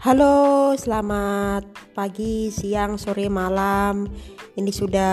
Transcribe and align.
Halo, 0.00 0.72
selamat 0.80 1.92
pagi, 1.92 2.48
siang, 2.48 2.96
sore, 2.96 3.28
malam. 3.28 4.08
Ini 4.56 4.72
sudah 4.72 5.12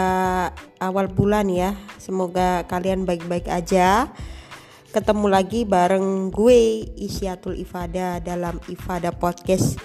awal 0.79 1.11
bulan 1.11 1.51
ya. 1.51 1.75
Semoga 1.99 2.63
kalian 2.71 3.03
baik-baik 3.03 3.51
aja. 3.51 4.07
Ketemu 4.95 5.27
lagi 5.27 5.67
bareng 5.67 6.31
gue 6.31 6.87
Isyatul 7.03 7.59
Ifada 7.59 8.23
dalam 8.23 8.63
Ifada 8.71 9.11
Podcast. 9.11 9.75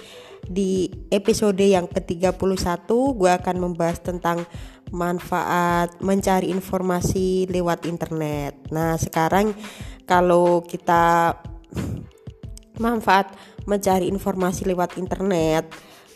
Di 0.47 0.87
episode 1.11 1.59
yang 1.59 1.91
ke-31 1.91 2.87
gue 2.87 3.31
akan 3.43 3.57
membahas 3.59 3.99
tentang 3.99 4.47
manfaat 4.95 5.99
mencari 5.99 6.47
informasi 6.47 7.51
lewat 7.51 7.91
internet. 7.91 8.55
Nah, 8.71 8.95
sekarang 8.95 9.51
kalau 10.07 10.63
kita 10.63 11.35
manfaat 12.79 13.35
mencari 13.65 14.09
informasi 14.11 14.67
lewat 14.67 14.99
internet 14.99 15.67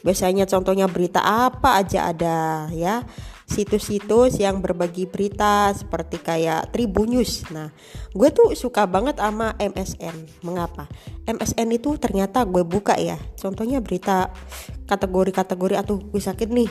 biasanya 0.05 0.45
contohnya 0.45 0.85
berita 0.85 1.19
apa 1.19 1.81
aja 1.81 2.13
ada 2.13 2.69
ya 2.71 3.03
situs-situs 3.47 4.43
yang 4.43 4.59
berbagi 4.59 5.07
berita 5.07 5.71
seperti 5.71 6.19
kayak 6.19 6.67
Tribunnews. 6.75 7.47
Nah, 7.55 7.71
gue 8.11 8.27
tuh 8.27 8.52
suka 8.59 8.83
banget 8.83 9.23
sama 9.23 9.55
MSN. 9.55 10.43
Mengapa? 10.43 10.91
MSN 11.23 11.71
itu 11.71 11.95
ternyata 11.95 12.43
gue 12.43 12.67
buka 12.67 12.99
ya. 12.99 13.15
Contohnya 13.39 13.79
berita 13.79 14.35
kategori-kategori 14.91 15.79
atau 15.79 15.95
gue 15.95 16.19
sakit 16.19 16.49
nih. 16.52 16.67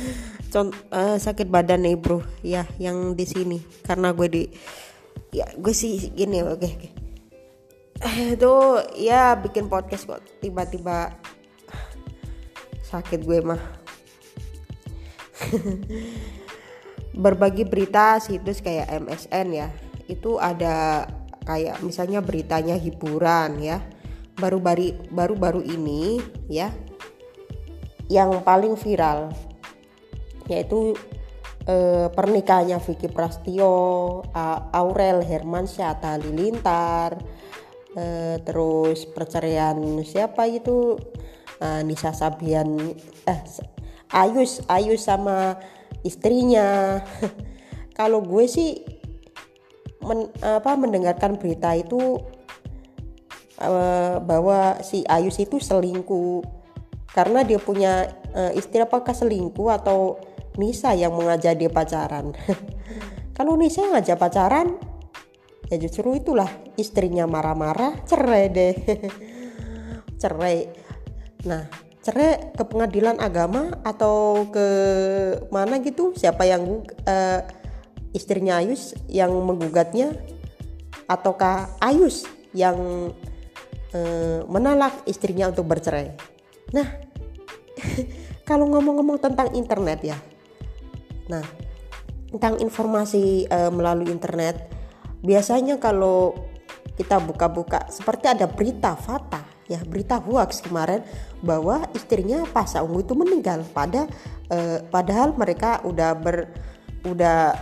Contoh 0.54 0.78
uh, 0.94 1.18
sakit 1.18 1.50
badan 1.50 1.82
nih, 1.82 1.98
Bro. 1.98 2.22
Ya, 2.46 2.70
yang 2.78 3.18
di 3.18 3.26
sini 3.26 3.58
karena 3.82 4.14
gue 4.14 4.30
di 4.30 4.42
ya 5.32 5.48
gue 5.58 5.74
sih 5.74 6.12
gini 6.12 6.44
oke 6.44 6.60
okay, 6.60 6.72
okay 6.76 7.11
itu 8.34 8.54
ya 8.98 9.38
bikin 9.38 9.70
podcast 9.70 10.10
kok 10.10 10.22
tiba-tiba 10.42 11.14
sakit 12.82 13.22
gue 13.22 13.38
mah. 13.46 13.62
Berbagi 17.24 17.62
berita 17.68 18.18
situs 18.18 18.58
kayak 18.58 18.90
MSN 19.06 19.46
ya. 19.54 19.68
Itu 20.10 20.42
ada 20.42 21.06
kayak 21.46 21.80
misalnya 21.86 22.18
beritanya 22.20 22.74
hiburan 22.74 23.62
ya. 23.62 23.78
Baru-baru 24.34 24.98
baru-baru 25.12 25.62
ini 25.62 26.18
ya 26.50 26.74
yang 28.10 28.42
paling 28.42 28.74
viral 28.76 29.30
yaitu 30.50 30.98
eh, 31.70 32.10
pernikahannya 32.10 32.82
Vicky 32.82 33.06
Prastio, 33.08 34.20
Aurel 34.74 35.22
Hermansyah, 35.22 36.02
Halilintar, 36.02 37.16
uh, 37.96 38.36
terus 38.42 39.04
perceraian 39.08 39.76
siapa 40.04 40.48
itu 40.48 40.96
uh, 41.62 41.80
Nisa 41.84 42.12
Sabian 42.12 42.96
eh 43.26 43.40
Ayus 44.12 44.60
Ayus 44.68 45.08
sama 45.08 45.56
istrinya. 46.04 47.00
Kalau 47.98 48.20
gue 48.24 48.44
sih 48.48 48.84
men, 50.04 50.28
apa 50.42 50.76
mendengarkan 50.76 51.40
berita 51.40 51.72
itu 51.72 52.20
uh, 53.60 54.16
bahwa 54.20 54.80
si 54.84 55.06
Ayus 55.08 55.40
itu 55.40 55.56
selingkuh. 55.56 56.44
Karena 57.12 57.44
dia 57.44 57.60
punya 57.60 58.08
uh, 58.32 58.52
istri 58.56 58.80
apakah 58.80 59.12
selingkuh 59.12 59.68
atau 59.68 60.16
Nisa 60.56 60.92
yang 60.92 61.16
mengajak 61.16 61.56
dia 61.56 61.72
pacaran? 61.72 62.36
Kalau 63.36 63.56
Nisa 63.56 63.84
ngajak 63.88 64.20
pacaran 64.20 64.76
ya 65.72 65.80
justru 65.80 66.12
itulah 66.12 66.52
istrinya 66.76 67.24
marah-marah 67.24 68.04
cerai 68.04 68.52
deh. 68.52 68.76
Cerai. 70.20 70.68
Nah 71.48 71.64
cerai 72.04 72.52
ke 72.52 72.60
pengadilan 72.68 73.16
agama 73.16 73.72
atau 73.80 74.44
ke 74.52 74.66
mana 75.48 75.80
gitu? 75.80 76.12
Siapa 76.12 76.44
yang 76.44 76.84
uh, 77.08 77.40
istrinya 78.12 78.60
Ayus 78.60 78.92
yang 79.08 79.32
menggugatnya? 79.32 80.12
Ataukah 81.08 81.72
Ayus 81.80 82.28
yang 82.52 83.08
uh, 83.96 85.00
istrinya 85.08 85.48
untuk 85.48 85.64
bercerai? 85.72 86.12
Nah 86.76 87.00
kalau 88.48 88.68
ngomong-ngomong 88.68 89.24
tentang 89.24 89.56
internet 89.56 90.04
ya. 90.04 90.20
Nah 91.32 91.42
tentang 92.28 92.60
informasi 92.60 93.48
uh, 93.48 93.72
melalui 93.72 94.12
internet 94.12 94.71
biasanya 95.22 95.78
kalau 95.78 96.34
kita 96.98 97.16
buka-buka 97.22 97.88
seperti 97.88 98.28
ada 98.28 98.44
berita 98.50 98.92
fata 98.98 99.40
ya 99.70 99.80
berita 99.86 100.20
hoax 100.20 100.60
kemarin 100.60 101.00
bahwa 101.40 101.88
istrinya 101.96 102.44
Pak 102.44 102.68
Saungu 102.68 103.00
itu 103.00 103.16
meninggal 103.16 103.64
pada 103.72 104.04
eh, 104.50 104.82
padahal 104.84 105.32
mereka 105.38 105.80
udah 105.86 106.12
ber 106.18 106.52
udah 107.06 107.54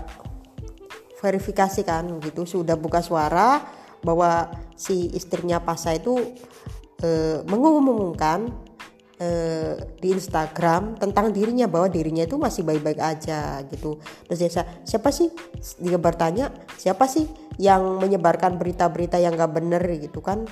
verifikasi 1.20 1.84
kan 1.84 2.08
gitu 2.24 2.48
sudah 2.48 2.74
buka 2.74 3.04
suara 3.04 3.60
bahwa 4.00 4.48
si 4.72 5.12
istrinya 5.12 5.60
Pasa 5.60 5.92
itu 5.92 6.16
eh, 7.04 7.44
mengumumkan 7.44 8.48
Eh, 9.20 9.76
di 10.00 10.16
Instagram 10.16 10.96
tentang 10.96 11.28
dirinya 11.28 11.68
bahwa 11.68 11.92
dirinya 11.92 12.24
itu 12.24 12.40
masih 12.40 12.64
baik-baik 12.64 12.96
aja 12.96 13.60
gitu. 13.68 14.00
Terus 14.24 14.38
dia 14.40 14.64
siapa 14.64 15.12
sih 15.12 15.28
dia 15.76 16.00
bertanya 16.00 16.48
siapa 16.80 17.04
sih 17.04 17.28
yang 17.60 18.00
menyebarkan 18.00 18.56
berita-berita 18.56 19.20
yang 19.20 19.36
gak 19.36 19.52
bener 19.52 19.84
gitu 20.00 20.24
kan? 20.24 20.48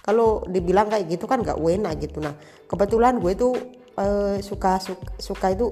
Kalau 0.00 0.40
dibilang 0.48 0.88
kayak 0.88 1.04
gitu 1.12 1.28
kan 1.28 1.44
gak 1.44 1.60
enak 1.60 2.00
gitu. 2.00 2.24
Nah 2.24 2.32
kebetulan 2.64 3.20
gue 3.20 3.36
tuh 3.36 3.52
uh, 4.00 4.40
suka, 4.40 4.80
suka 4.80 5.04
suka 5.20 5.52
itu 5.52 5.68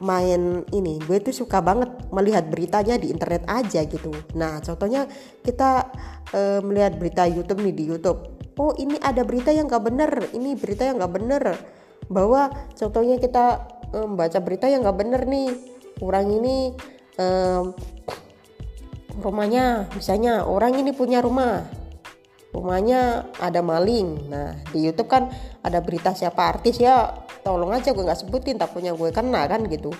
main 0.00 0.64
ini. 0.72 0.96
Gue 1.04 1.20
tuh 1.20 1.36
suka 1.36 1.60
banget 1.60 1.92
melihat 2.08 2.48
beritanya 2.48 2.96
di 2.96 3.12
internet 3.12 3.44
aja 3.50 3.84
gitu. 3.84 4.14
Nah 4.38 4.64
contohnya 4.64 5.04
kita 5.44 5.92
uh, 6.32 6.60
melihat 6.64 6.96
berita 6.96 7.28
YouTube 7.28 7.60
nih 7.60 7.74
di 7.76 7.84
YouTube. 7.92 8.40
Oh 8.56 8.72
ini 8.80 8.96
ada 9.04 9.22
berita 9.22 9.52
yang 9.52 9.68
gak 9.68 9.84
bener 9.84 10.32
ini 10.32 10.56
berita 10.56 10.88
yang 10.88 11.02
gak 11.02 11.12
bener. 11.12 11.44
Bahwa 12.08 12.48
contohnya 12.78 13.20
kita 13.20 13.68
membaca 13.92 14.38
um, 14.40 14.44
berita 14.46 14.66
yang 14.70 14.86
gak 14.86 14.96
bener 14.96 15.28
nih. 15.28 15.52
Orang 15.98 16.30
ini 16.30 16.72
rumahnya 19.18 19.90
misalnya 19.92 20.46
orang 20.46 20.78
ini 20.78 20.94
punya 20.94 21.18
rumah. 21.20 21.66
Rumahnya 22.48 23.34
ada 23.38 23.60
maling. 23.60 24.30
Nah 24.30 24.56
di 24.72 24.88
YouTube 24.88 25.10
kan 25.10 25.28
ada 25.60 25.84
berita 25.84 26.16
siapa 26.16 26.48
artis 26.48 26.80
ya 26.80 27.12
tolong 27.44 27.70
aja 27.76 27.92
gue 27.92 28.02
nggak 28.02 28.24
sebutin 28.24 28.56
takutnya 28.56 28.96
gue 28.96 29.10
kena 29.12 29.44
kan 29.44 29.66
gitu. 29.68 29.92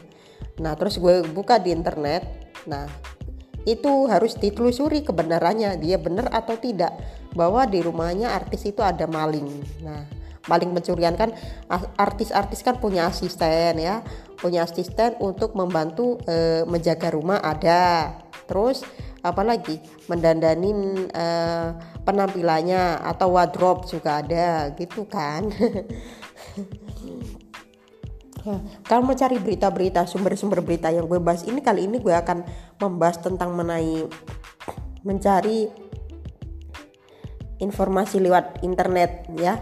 Nah 0.62 0.74
terus 0.74 0.96
gue 0.96 1.26
buka 1.28 1.60
di 1.60 1.74
internet. 1.74 2.24
Nah 2.66 2.88
itu 3.68 4.08
harus 4.08 4.40
ditelusuri 4.40 5.04
kebenarannya 5.04 5.76
dia 5.76 6.00
benar 6.00 6.32
atau 6.32 6.56
tidak 6.56 6.96
bahwa 7.36 7.68
di 7.68 7.84
rumahnya 7.84 8.32
artis 8.32 8.64
itu 8.64 8.80
ada 8.80 9.04
maling. 9.04 9.48
Nah 9.84 10.17
paling 10.48 10.72
mencurian 10.72 11.14
kan 11.14 11.30
artis-artis 12.00 12.64
kan 12.64 12.80
punya 12.80 13.12
asisten 13.12 13.76
ya 13.78 14.00
punya 14.38 14.62
asisten 14.62 15.18
untuk 15.18 15.58
membantu 15.58 16.16
e, 16.24 16.62
menjaga 16.64 17.10
rumah 17.10 17.42
ada. 17.42 18.14
Terus 18.46 18.86
apalagi 19.20 19.82
mendandanin 20.06 21.10
e, 21.10 21.26
penampilannya 22.06 23.02
atau 23.02 23.34
wardrobe 23.34 23.90
juga 23.90 24.22
ada 24.22 24.70
gitu 24.78 25.04
kan. 25.10 25.50
Kalau 28.88 29.04
mau 29.04 29.12
cari 29.12 29.36
berita-berita 29.36 30.08
sumber-sumber 30.08 30.64
berita 30.64 30.88
yang 30.88 31.04
gue 31.04 31.20
bahas 31.20 31.44
ini 31.44 31.60
kali 31.60 31.84
ini 31.84 32.00
gue 32.00 32.16
akan 32.16 32.48
membahas 32.80 33.20
tentang 33.20 33.52
mengenai 33.52 34.08
mencari 35.04 35.68
informasi 37.60 38.24
lewat 38.24 38.64
internet 38.64 39.28
ya 39.36 39.60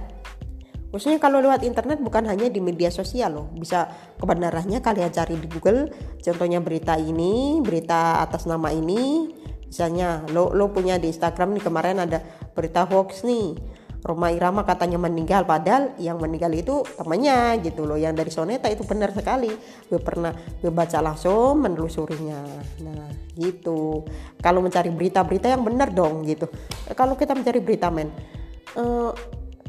khususnya 0.96 1.20
kalau 1.20 1.44
lewat 1.44 1.60
internet 1.60 2.00
bukan 2.00 2.24
hanya 2.24 2.48
di 2.48 2.56
media 2.64 2.88
sosial 2.88 3.36
loh. 3.36 3.46
Bisa 3.52 3.84
kebenarannya 4.16 4.80
kalian 4.80 5.12
cari 5.12 5.36
di 5.36 5.44
Google 5.44 5.92
contohnya 6.24 6.64
berita 6.64 6.96
ini 6.96 7.60
berita 7.60 8.24
atas 8.24 8.48
nama 8.48 8.72
ini. 8.72 9.28
Misalnya 9.68 10.24
lo 10.32 10.56
lo 10.56 10.72
punya 10.72 10.96
di 10.96 11.12
Instagram 11.12 11.52
nih 11.60 11.64
kemarin 11.68 12.00
ada 12.00 12.24
berita 12.56 12.88
hoax 12.88 13.28
nih. 13.28 13.76
Roma 14.06 14.30
Irama 14.30 14.62
katanya 14.62 15.02
meninggal 15.02 15.42
padahal 15.44 15.98
yang 15.98 16.22
meninggal 16.22 16.54
itu 16.54 16.86
temannya 16.96 17.58
gitu 17.60 17.84
loh. 17.84 17.98
Yang 17.98 18.14
dari 18.22 18.30
Soneta 18.32 18.72
itu 18.72 18.86
benar 18.86 19.10
sekali. 19.12 19.50
Gue 19.90 20.00
pernah 20.00 20.32
gue 20.32 20.70
baca 20.72 21.02
langsung 21.02 21.60
menelusurinya. 21.60 22.40
Nah 22.86 23.10
gitu. 23.36 24.06
Kalau 24.40 24.64
mencari 24.64 24.88
berita-berita 24.94 25.52
yang 25.52 25.66
benar 25.66 25.92
dong 25.92 26.24
gitu. 26.24 26.48
Kalau 26.96 27.18
kita 27.18 27.36
mencari 27.36 27.60
berita 27.60 27.90
men 27.92 28.08
uh, 28.78 29.10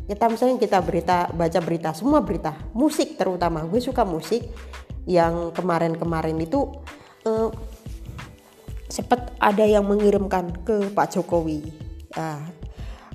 kita 0.07 0.25
misalnya 0.31 0.55
kita 0.55 0.79
berita 0.79 1.27
baca 1.35 1.59
berita 1.59 1.91
semua 1.91 2.23
berita 2.23 2.55
musik 2.71 3.19
terutama. 3.19 3.67
Gue 3.67 3.83
suka 3.83 4.07
musik 4.07 4.47
yang 5.03 5.51
kemarin-kemarin 5.51 6.39
itu 6.39 6.63
uh, 7.27 7.51
sempat 8.87 9.35
ada 9.37 9.67
yang 9.67 9.83
mengirimkan 9.83 10.63
ke 10.63 10.95
Pak 10.95 11.19
Jokowi. 11.19 11.59
Uh, 12.15 12.39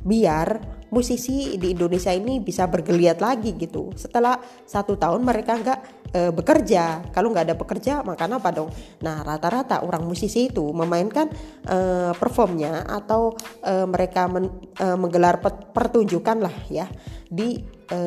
biar 0.05 0.61
musisi 0.93 1.57
di 1.57 1.73
Indonesia 1.73 2.13
ini 2.13 2.37
bisa 2.45 2.69
bergeliat 2.69 3.25
lagi 3.25 3.57
gitu. 3.57 3.97
Setelah 3.97 4.37
satu 4.69 5.01
tahun 5.01 5.25
mereka 5.25 5.57
nggak 5.57 5.81
e, 6.13 6.31
bekerja. 6.31 7.09
Kalau 7.11 7.33
nggak 7.33 7.51
ada 7.51 7.57
pekerja 7.57 8.05
makan 8.05 8.39
apa 8.39 8.49
dong? 8.53 8.69
Nah 9.03 9.25
rata-rata 9.25 9.83
orang 9.83 10.05
musisi 10.05 10.53
itu 10.53 10.71
memainkan 10.71 11.33
e, 11.65 12.13
performnya 12.15 12.85
atau 12.87 13.35
e, 13.65 13.89
mereka 13.89 14.29
men, 14.29 14.53
e, 14.77 14.87
menggelar 14.95 15.41
pertunjukan 15.73 16.39
lah 16.45 16.57
ya 16.69 16.87
di 17.27 17.59
e, 17.89 17.99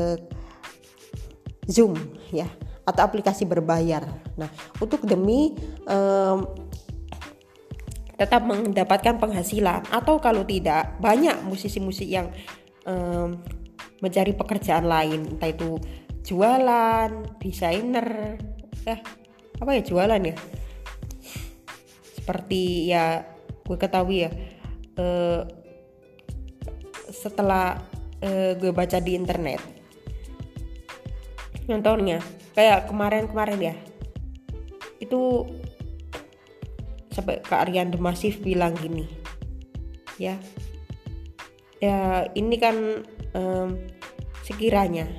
Zoom 1.66 1.98
ya 2.30 2.46
atau 2.86 3.02
aplikasi 3.02 3.50
berbayar. 3.50 4.06
Nah 4.38 4.50
untuk 4.78 5.04
demi 5.04 5.58
e, 5.84 5.98
tetap 8.16 8.48
mendapatkan 8.48 9.20
penghasilan 9.20 9.92
atau 9.92 10.24
kalau 10.24 10.48
tidak 10.48 10.96
banyak 11.04 11.36
musisi-musik 11.44 12.08
yang 12.08 12.32
um, 12.88 13.36
mencari 14.00 14.32
pekerjaan 14.32 14.88
lain 14.88 15.36
entah 15.36 15.52
itu 15.52 15.76
jualan 16.26 17.38
desainer 17.38 18.38
eh 18.90 19.00
apa 19.56 19.72
ya 19.72 19.82
jualan 19.86 20.22
ya? 20.22 20.36
Seperti 22.18 22.90
ya 22.90 23.22
gue 23.66 23.78
ketahui 23.82 24.30
ya 24.30 24.32
uh, 25.02 25.42
setelah 27.10 27.82
uh, 28.22 28.54
gue 28.58 28.70
baca 28.70 29.02
di 29.02 29.18
internet 29.18 29.62
contohnya 31.66 32.22
kayak 32.54 32.86
kemarin-kemarin 32.86 33.74
ya 33.74 33.76
itu 35.02 35.50
sampai 37.10 37.42
Kak 37.42 37.66
Aryan 37.68 37.90
Demasif 37.90 38.38
bilang 38.46 38.78
gini 38.78 39.10
ya 40.22 40.38
ya 41.82 42.30
ini 42.38 42.56
kan 42.62 43.02
um, 43.34 43.82
sekiranya 44.46 45.10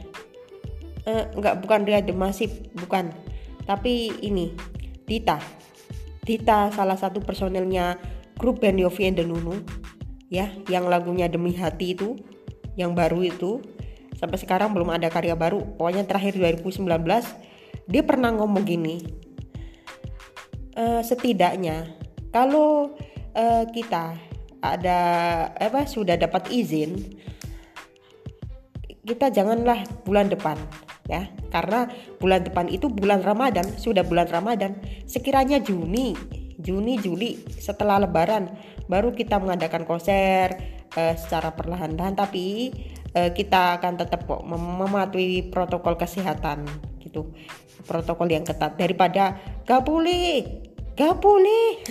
uh, 1.07 1.25
nggak 1.33 1.63
bukan 1.63 1.81
dia 1.87 2.03
Demasif 2.03 2.53
bukan. 2.77 3.15
Tapi 3.67 4.15
ini 4.23 4.55
Dita 5.07 5.43
Dita 6.27 6.71
salah 6.75 6.99
satu 6.99 7.23
personelnya 7.23 7.99
grup 8.39 8.63
band 8.63 8.83
Yofi 8.83 9.07
and 9.07 9.19
the 9.19 9.25
Nunu 9.27 9.63
ya 10.27 10.51
yang 10.67 10.91
lagunya 10.91 11.31
Demi 11.31 11.55
Hati 11.55 11.95
itu 11.95 12.19
yang 12.75 12.93
baru 12.93 13.23
itu. 13.23 13.63
Sampai 14.17 14.41
sekarang 14.41 14.73
belum 14.73 14.89
ada 14.97 15.13
karya 15.13 15.37
baru. 15.37 15.77
Pokoknya 15.77 16.09
terakhir 16.09 16.41
2019 16.41 16.89
dia 17.87 18.03
pernah 18.03 18.35
ngomong 18.35 18.65
gini 18.67 19.27
uh, 20.75 21.01
setidaknya 21.01 21.95
kalau 22.35 22.99
uh, 23.33 23.65
kita 23.71 24.19
ada 24.61 24.99
apa 25.55 25.87
sudah 25.87 26.19
dapat 26.19 26.51
izin 26.51 26.99
kita 29.07 29.31
janganlah 29.31 29.87
bulan 30.03 30.27
depan 30.27 30.59
ya. 31.07 31.31
Karena 31.51 31.89
bulan 32.19 32.45
depan 32.45 32.67
itu 32.69 32.91
bulan 32.91 33.23
Ramadan 33.23 33.67
sudah 33.79 34.03
bulan 34.07 34.29
Ramadan. 34.29 34.79
Sekiranya 35.07 35.63
Juni 35.63 36.15
Juni 36.57 36.99
Juli 36.99 37.37
setelah 37.53 38.01
Lebaran 38.03 38.49
baru 38.89 39.13
kita 39.13 39.37
mengadakan 39.39 39.85
konser 39.85 40.57
uh, 40.97 41.15
secara 41.15 41.55
perlahan-lahan. 41.55 42.19
Tapi 42.19 42.73
uh, 43.15 43.31
kita 43.31 43.81
akan 43.81 43.93
tetap 44.01 44.27
mem 44.27 44.63
mematuhi 44.87 45.47
protokol 45.49 45.95
kesehatan 45.95 46.67
gitu. 47.01 47.31
Protokol 47.87 48.33
yang 48.35 48.43
ketat. 48.43 48.75
Daripada 48.75 49.39
gak 49.65 49.83
boleh 49.87 50.43
gak 50.99 51.15
boleh. 51.23 51.67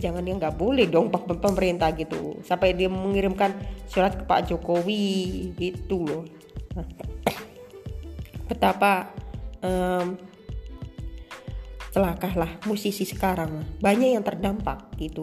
Jangan 0.00 0.24
yang 0.24 0.40
nggak 0.40 0.56
boleh 0.56 0.88
dong 0.88 1.12
pemerintah 1.12 1.92
gitu. 1.92 2.40
Sampai 2.40 2.72
dia 2.72 2.88
mengirimkan 2.88 3.52
surat 3.84 4.16
ke 4.16 4.24
Pak 4.24 4.48
Jokowi 4.48 5.52
gitu 5.60 6.08
loh 6.08 6.24
betapa 8.50 9.14
um, 9.62 10.18
celakah 11.94 12.32
lah 12.34 12.50
musisi 12.66 13.06
sekarang. 13.06 13.62
Banyak 13.78 14.18
yang 14.18 14.24
terdampak 14.26 14.90
gitu. 14.98 15.22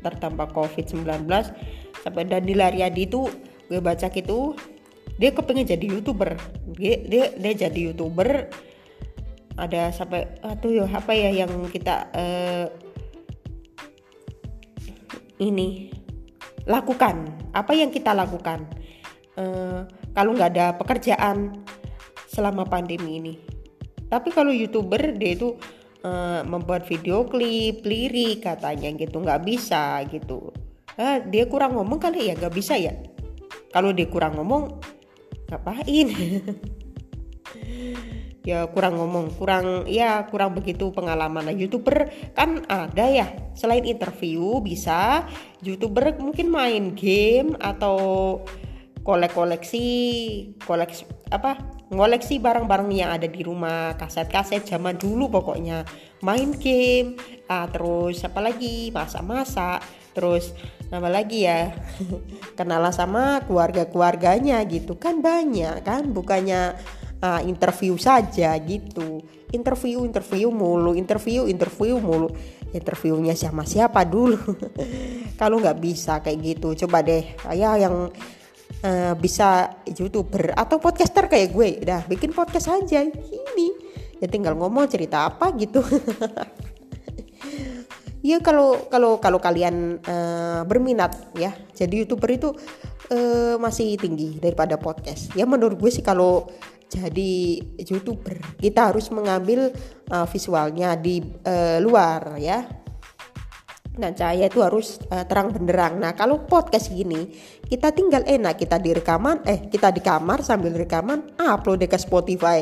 Terdampak 0.00 0.56
COVID-19 0.56 1.28
sampai 2.00 2.22
dan 2.24 2.46
di 2.48 2.54
Lariadi 2.56 3.04
itu 3.04 3.28
gue 3.66 3.82
baca 3.82 4.06
gitu 4.08 4.54
dia 5.16 5.32
kepengen 5.32 5.66
jadi 5.68 5.86
youtuber. 5.88 6.36
Dia 6.76 6.96
dia, 7.04 7.24
dia 7.36 7.52
jadi 7.68 7.92
youtuber. 7.92 8.48
Ada 9.56 9.88
sampai 9.88 10.36
aduh 10.44 10.84
ya 10.84 10.84
apa 10.84 11.12
ya 11.16 11.32
yang 11.32 11.50
kita 11.72 12.12
uh, 12.12 12.68
ini 15.40 15.88
lakukan. 16.68 17.32
Apa 17.56 17.72
yang 17.72 17.88
kita 17.88 18.12
lakukan? 18.12 18.68
Uh, 19.36 19.88
kalau 20.12 20.36
nggak 20.36 20.52
ada 20.52 20.66
pekerjaan 20.76 21.64
selama 22.26 22.66
pandemi 22.66 23.22
ini. 23.22 23.34
Tapi 24.06 24.30
kalau 24.30 24.54
youtuber 24.54 25.14
dia 25.18 25.34
itu 25.34 25.58
uh, 26.06 26.42
membuat 26.46 26.86
video 26.86 27.26
klip 27.26 27.82
lirik 27.82 28.46
katanya 28.46 28.94
gitu 28.94 29.22
nggak 29.22 29.42
bisa 29.42 30.02
gitu. 30.10 30.54
Uh, 30.96 31.20
dia 31.26 31.46
kurang 31.50 31.74
ngomong 31.74 31.98
kali 31.98 32.30
ya? 32.30 32.34
Nggak 32.38 32.54
bisa 32.54 32.78
ya? 32.78 32.94
Kalau 33.74 33.90
dia 33.90 34.06
kurang 34.06 34.38
ngomong 34.38 34.78
ngapain? 35.50 36.08
Ya 38.46 38.62
kurang 38.70 38.94
ngomong 39.02 39.34
kurang 39.34 39.90
ya 39.90 40.22
kurang 40.30 40.54
begitu 40.54 40.94
pengalaman. 40.94 41.50
Nah 41.50 41.56
youtuber 41.56 42.06
kan 42.30 42.62
ada 42.70 43.10
ya. 43.10 43.26
Selain 43.58 43.82
interview 43.82 44.62
bisa 44.62 45.26
youtuber 45.66 46.14
mungkin 46.22 46.54
main 46.54 46.94
game 46.94 47.58
atau 47.58 48.38
kolek 49.02 49.34
koleksi 49.34 49.86
koleksi 50.62 51.10
apa 51.34 51.58
ngoleksi 51.86 52.42
barang-barang 52.42 52.90
yang 52.90 53.14
ada 53.14 53.30
di 53.30 53.46
rumah 53.46 53.94
kaset-kaset 53.94 54.66
zaman 54.66 54.98
dulu 54.98 55.30
pokoknya. 55.30 55.86
Main 56.24 56.56
game 56.58 57.14
ah, 57.46 57.70
terus 57.70 58.22
apa 58.26 58.42
lagi? 58.42 58.90
Masak-masak 58.90 59.84
terus 60.16 60.50
apa 60.90 61.06
lagi 61.06 61.46
ya? 61.46 61.70
Kenalan 62.58 62.90
sama 62.90 63.44
keluarga-keluarganya 63.46 64.58
gitu. 64.66 64.98
Kan 64.98 65.22
banyak 65.22 65.86
kan? 65.86 66.10
Bukannya 66.10 66.74
uh, 67.22 67.40
interview 67.46 67.94
saja 67.94 68.56
gitu. 68.58 69.22
Interview 69.54 70.02
interview 70.02 70.50
mulu 70.50 70.98
interview 70.98 71.46
interview 71.46 72.02
mulu. 72.02 72.34
Interviewnya 72.74 73.32
siapa 73.38 73.62
siapa 73.62 74.02
dulu? 74.02 74.42
Kalau 75.40 75.62
nggak 75.62 75.78
bisa 75.78 76.18
kayak 76.18 76.40
gitu. 76.42 76.74
Coba 76.86 77.06
deh 77.06 77.22
ya 77.54 77.78
yang 77.78 78.10
uh, 78.84 79.14
bisa 79.16 79.78
youtuber 79.86 80.52
atau 80.52 80.76
podcaster 80.76 81.30
kayak 81.30 81.52
gue. 81.54 81.68
Dah 81.84 82.02
bikin 82.04 82.34
podcast 82.36 82.68
aja 82.72 83.04
ini. 83.06 83.68
Ya 84.20 84.26
tinggal 84.28 84.56
ngomong 84.56 84.88
cerita 84.88 85.28
apa 85.28 85.52
gitu. 85.56 85.80
Ya 88.26 88.42
kalau 88.42 88.90
kalau 88.90 89.22
kalau 89.22 89.38
kalian 89.38 90.02
uh, 90.02 90.66
berminat 90.66 91.14
ya 91.38 91.54
jadi 91.70 92.02
youtuber 92.02 92.26
itu 92.34 92.50
uh, 93.14 93.54
masih 93.62 93.94
tinggi 93.94 94.42
daripada 94.42 94.74
podcast. 94.74 95.30
Ya 95.38 95.46
menurut 95.46 95.78
gue 95.78 95.94
sih 95.94 96.02
kalau 96.02 96.50
jadi 96.90 97.62
youtuber 97.86 98.42
kita 98.58 98.90
harus 98.90 99.14
mengambil 99.14 99.70
uh, 100.10 100.26
visualnya 100.26 100.98
di 100.98 101.22
uh, 101.22 101.78
luar 101.78 102.34
ya 102.42 102.66
nah 103.96 104.12
cahaya 104.12 104.52
itu 104.52 104.60
harus 104.60 105.00
uh, 105.08 105.24
terang 105.24 105.52
benderang. 105.52 105.96
Nah 105.96 106.12
kalau 106.12 106.44
podcast 106.44 106.92
gini 106.92 107.32
kita 107.64 107.96
tinggal 107.96 108.22
enak 108.28 108.60
kita 108.60 108.76
di 108.76 108.92
rekaman 108.92 109.40
eh 109.48 109.72
kita 109.72 109.88
di 109.88 110.04
kamar 110.04 110.44
sambil 110.44 110.76
rekaman 110.76 111.32
upload 111.40 111.84
ke 111.88 111.96
Spotify. 111.96 112.60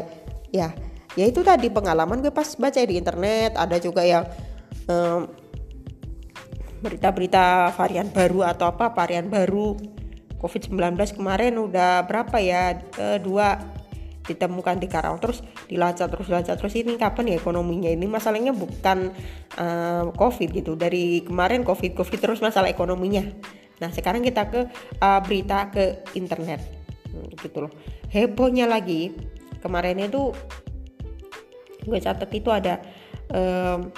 Ya 0.55 0.71
ya 1.19 1.27
itu 1.27 1.43
tadi 1.43 1.71
pengalaman 1.71 2.23
gue 2.23 2.31
pas 2.31 2.47
baca 2.55 2.79
di 2.79 2.95
internet. 2.95 3.59
Ada 3.59 3.83
juga 3.83 4.07
yang 4.07 4.25
um, 4.87 5.27
berita-berita 6.85 7.73
varian 7.73 8.13
baru 8.13 8.45
atau 8.45 8.69
apa 8.69 8.93
varian 8.93 9.33
baru. 9.33 9.73
COVID-19 10.45 11.17
kemarin 11.17 11.57
udah 11.57 12.05
berapa 12.05 12.37
ya? 12.37 12.77
E, 12.77 13.17
dua 13.17 13.57
ditemukan 14.25 14.81
di 14.81 14.89
Karawang 14.89 15.21
terus 15.21 15.45
dilacak 15.69 16.09
terus 16.09 16.27
dilacak. 16.27 16.57
Terus 16.57 16.75
ini 16.81 16.97
kapan 16.97 17.33
ya 17.33 17.37
ekonominya? 17.37 17.93
Ini 17.93 18.07
masalahnya 18.09 18.57
bukan 18.57 19.13
uh, 19.61 20.09
covid 20.17 20.49
gitu. 20.51 20.75
Dari 20.75 21.23
kemarin 21.23 21.63
covid 21.63 21.93
covid 21.93 22.19
terus 22.19 22.41
masalah 22.41 22.73
ekonominya. 22.73 23.23
Nah 23.85 23.91
sekarang 23.93 24.25
kita 24.25 24.49
ke 24.49 24.61
uh, 25.01 25.21
berita 25.21 25.69
ke 25.69 26.05
internet. 26.17 26.65
Hmm, 27.13 27.29
gitu 27.37 27.69
loh. 27.69 27.73
Hebohnya 28.09 28.65
lagi 28.65 29.13
kemarin 29.61 30.01
itu 30.01 30.33
gue 31.85 31.99
catat 32.01 32.33
itu 32.33 32.49
ada 32.49 32.81
um, 33.29 33.93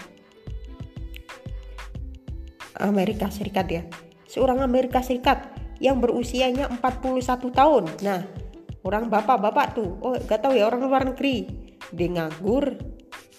Amerika 2.82 3.30
Serikat 3.30 3.66
ya. 3.70 3.82
Seorang 4.26 4.58
Amerika 4.60 5.00
Serikat 5.00 5.54
yang 5.78 6.02
berusianya 6.02 6.66
41 6.72 7.22
tahun. 7.52 7.84
Nah 8.02 8.45
orang 8.86 9.10
bapak-bapak 9.10 9.74
tuh 9.74 9.98
oh 9.98 10.14
gak 10.14 10.46
tahu 10.46 10.54
ya 10.54 10.70
orang 10.70 10.86
luar 10.86 11.02
negeri. 11.02 11.50
Dia 11.90 12.08
nganggur 12.14 12.78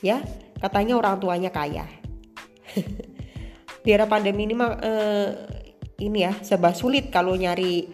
ya. 0.03 0.19
Katanya 0.59 0.99
orang 0.99 1.23
tuanya 1.23 1.49
kaya. 1.53 1.87
Di 3.83 3.89
era 3.95 4.03
pandemi 4.03 4.43
ini 4.43 4.55
mah 4.57 4.75
eh, 4.83 5.29
ini 6.03 6.27
ya 6.27 6.35
serba 6.43 6.75
sulit 6.75 7.07
kalau 7.09 7.33
nyari 7.33 7.87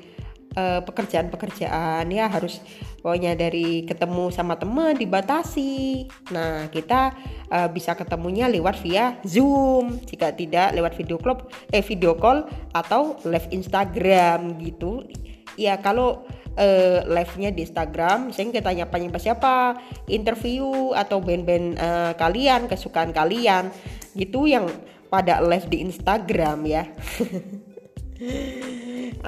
uh, 0.58 0.82
pekerjaan-pekerjaan 0.86 2.10
ya. 2.10 2.26
Harus 2.30 2.62
pokoknya 3.02 3.36
dari 3.36 3.84
ketemu 3.84 4.32
sama 4.32 4.58
teman 4.58 4.96
dibatasi. 4.96 6.08
Nah, 6.32 6.68
kita 6.70 7.14
uh, 7.52 7.70
bisa 7.70 7.98
ketemunya 7.98 8.48
lewat 8.50 8.80
via 8.82 9.20
Zoom, 9.28 10.02
jika 10.06 10.32
tidak 10.34 10.74
lewat 10.74 10.94
video 10.98 11.18
call 11.20 11.46
eh 11.70 11.84
video 11.84 12.16
call 12.18 12.48
atau 12.74 13.20
live 13.28 13.50
Instagram 13.52 14.58
gitu. 14.62 15.06
Ya, 15.54 15.78
kalau 15.78 16.26
uh, 16.58 17.00
live-nya 17.10 17.50
di 17.54 17.66
Instagram, 17.66 18.34
saya 18.34 18.50
kita 18.50 18.74
nyapa 18.74 18.96
nyapa 18.98 19.20
siapa, 19.20 19.56
interview 20.10 20.94
atau 20.94 21.22
band-band 21.22 21.78
uh, 21.78 22.12
kalian, 22.18 22.70
kesukaan 22.70 23.14
kalian, 23.14 23.70
gitu 24.14 24.46
yang 24.46 24.70
pada 25.14 25.42
live 25.46 25.70
di 25.70 25.86
Instagram 25.86 26.66
ya. 26.66 26.84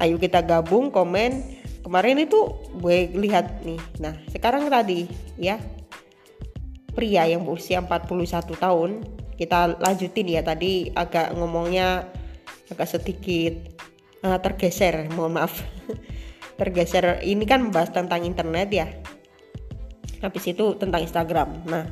Ayo 0.01 0.17
kita 0.17 0.41
gabung 0.41 0.89
komen. 0.89 1.61
Kemarin 1.85 2.25
itu 2.25 2.49
gue 2.81 3.13
lihat 3.13 3.61
nih. 3.61 3.77
Nah, 4.01 4.17
sekarang 4.33 4.65
tadi 4.65 5.05
ya. 5.37 5.61
Pria 6.95 7.27
yang 7.27 7.43
berusia 7.43 7.83
41 7.83 8.55
tahun. 8.55 9.03
Kita 9.35 9.75
lanjutin 9.83 10.31
ya 10.31 10.41
tadi 10.41 10.89
agak 10.95 11.35
ngomongnya 11.35 12.07
agak 12.71 12.87
sedikit 12.87 13.53
uh, 14.23 14.39
tergeser, 14.39 15.11
mohon 15.11 15.37
maaf. 15.37 15.59
tergeser. 16.55 17.21
Ini 17.21 17.43
kan 17.47 17.69
membahas 17.69 17.91
tentang 17.91 18.23
internet 18.23 18.69
ya. 18.71 18.87
Habis 20.23 20.55
itu 20.55 20.75
tentang 20.79 21.03
Instagram. 21.03 21.67
Nah, 21.67 21.85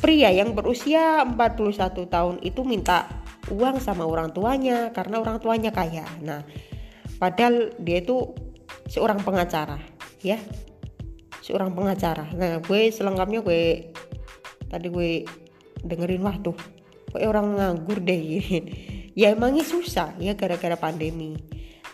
pria 0.00 0.32
yang 0.34 0.52
berusia 0.52 1.24
41 1.24 2.04
tahun 2.08 2.36
itu 2.44 2.60
minta 2.66 3.08
uang 3.52 3.80
sama 3.80 4.08
orang 4.08 4.32
tuanya 4.32 4.90
karena 4.92 5.20
orang 5.20 5.40
tuanya 5.40 5.70
kaya. 5.70 6.04
Nah, 6.24 6.44
padahal 7.20 7.76
dia 7.80 8.00
itu 8.00 8.32
seorang 8.88 9.20
pengacara, 9.20 9.80
ya, 10.24 10.40
seorang 11.44 11.72
pengacara. 11.76 12.28
Nah, 12.36 12.60
gue 12.64 12.88
selengkapnya 12.88 13.44
gue 13.44 13.92
tadi 14.68 14.86
gue 14.88 15.10
dengerin 15.84 16.24
wah 16.24 16.36
tuh, 16.40 16.56
gue 17.12 17.22
orang 17.28 17.60
nganggur 17.60 18.00
deh 18.00 18.20
ya 19.20 19.30
emangnya 19.30 19.62
susah 19.62 20.16
ya 20.18 20.34
gara-gara 20.34 20.74
pandemi. 20.74 21.38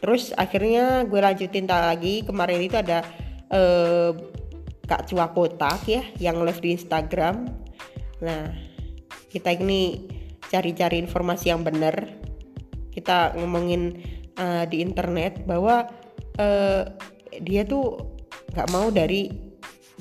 Terus 0.00 0.32
akhirnya 0.34 1.04
gue 1.04 1.20
lanjutin 1.20 1.68
lagi. 1.68 2.24
Kemarin 2.24 2.60
itu 2.60 2.76
ada 2.76 3.04
eh, 3.52 4.10
Kak 4.90 5.06
Cua 5.06 5.30
Kotak 5.30 5.86
ya 5.86 6.02
yang 6.18 6.42
live 6.42 6.58
di 6.58 6.74
Instagram. 6.74 7.46
Nah, 8.24 8.50
kita 9.30 9.54
ini 9.54 10.10
cari-cari 10.50 10.98
informasi 10.98 11.54
yang 11.54 11.62
benar. 11.62 12.10
Kita 12.90 13.38
ngomongin 13.38 14.02
uh, 14.34 14.66
di 14.66 14.82
internet 14.82 15.46
bahwa 15.46 15.86
uh, 16.42 16.82
dia 17.38 17.62
tuh 17.62 18.02
nggak 18.50 18.68
mau 18.74 18.90
dari 18.90 19.30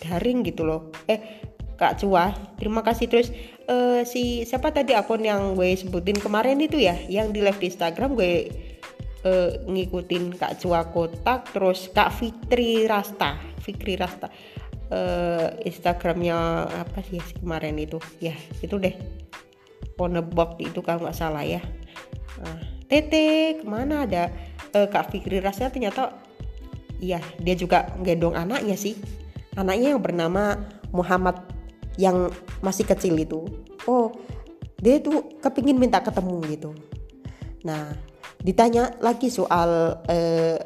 daring 0.01 0.41
gitu 0.41 0.65
loh. 0.65 0.89
Eh 1.05 1.45
kak 1.77 2.01
Cua 2.01 2.33
terima 2.57 2.81
kasih. 2.81 3.05
Terus 3.05 3.29
uh, 3.69 4.01
si 4.01 4.41
siapa 4.43 4.73
tadi 4.73 4.97
akun 4.97 5.21
yang 5.21 5.53
gue 5.53 5.77
sebutin 5.77 6.17
kemarin 6.17 6.57
itu 6.57 6.81
ya 6.81 6.97
yang 7.05 7.29
di 7.29 7.45
live 7.45 7.61
di 7.61 7.69
Instagram 7.69 8.17
gue 8.17 8.49
uh, 9.25 9.51
ngikutin 9.67 10.35
kak 10.35 10.61
Cua 10.61 10.87
kotak 10.87 11.51
terus 11.51 11.91
kak 11.91 12.13
Fitri 12.15 12.87
Rasta 12.87 13.49
Fikri 13.69 13.93
Rasta. 13.99 14.31
Uh, 14.89 15.53
Instagramnya 15.69 16.65
apa 16.65 17.05
sih 17.05 17.21
kemarin 17.37 17.77
itu? 17.77 18.01
Ya 18.17 18.33
itu 18.65 18.81
deh. 18.81 18.97
Ponebok 19.93 20.57
itu 20.57 20.81
kalau 20.81 21.05
nggak 21.05 21.13
salah 21.13 21.45
ya. 21.45 21.61
Nah, 22.41 22.57
Tete 22.89 23.61
ke 23.61 23.65
mana 23.69 24.09
ada? 24.09 24.33
Uh, 24.73 24.89
Kak 24.89 25.13
Fikri 25.13 25.37
rasanya 25.37 25.69
ternyata 25.69 26.17
iya 26.97 27.21
dia 27.37 27.53
juga 27.53 27.93
gendong 28.01 28.33
anaknya 28.33 28.73
sih. 28.73 28.97
Anaknya 29.53 29.93
yang 29.93 30.01
bernama 30.01 30.57
Muhammad 30.89 31.37
yang 32.01 32.33
masih 32.65 32.89
kecil 32.89 33.13
itu. 33.13 33.45
Oh 33.85 34.09
dia 34.81 34.97
tuh 34.97 35.37
kepingin 35.37 35.77
minta 35.77 36.01
ketemu 36.01 36.41
gitu. 36.49 36.71
Nah 37.61 37.93
ditanya 38.39 38.95
lagi 39.03 39.27
soal 39.31 39.99
uh, 39.99 40.57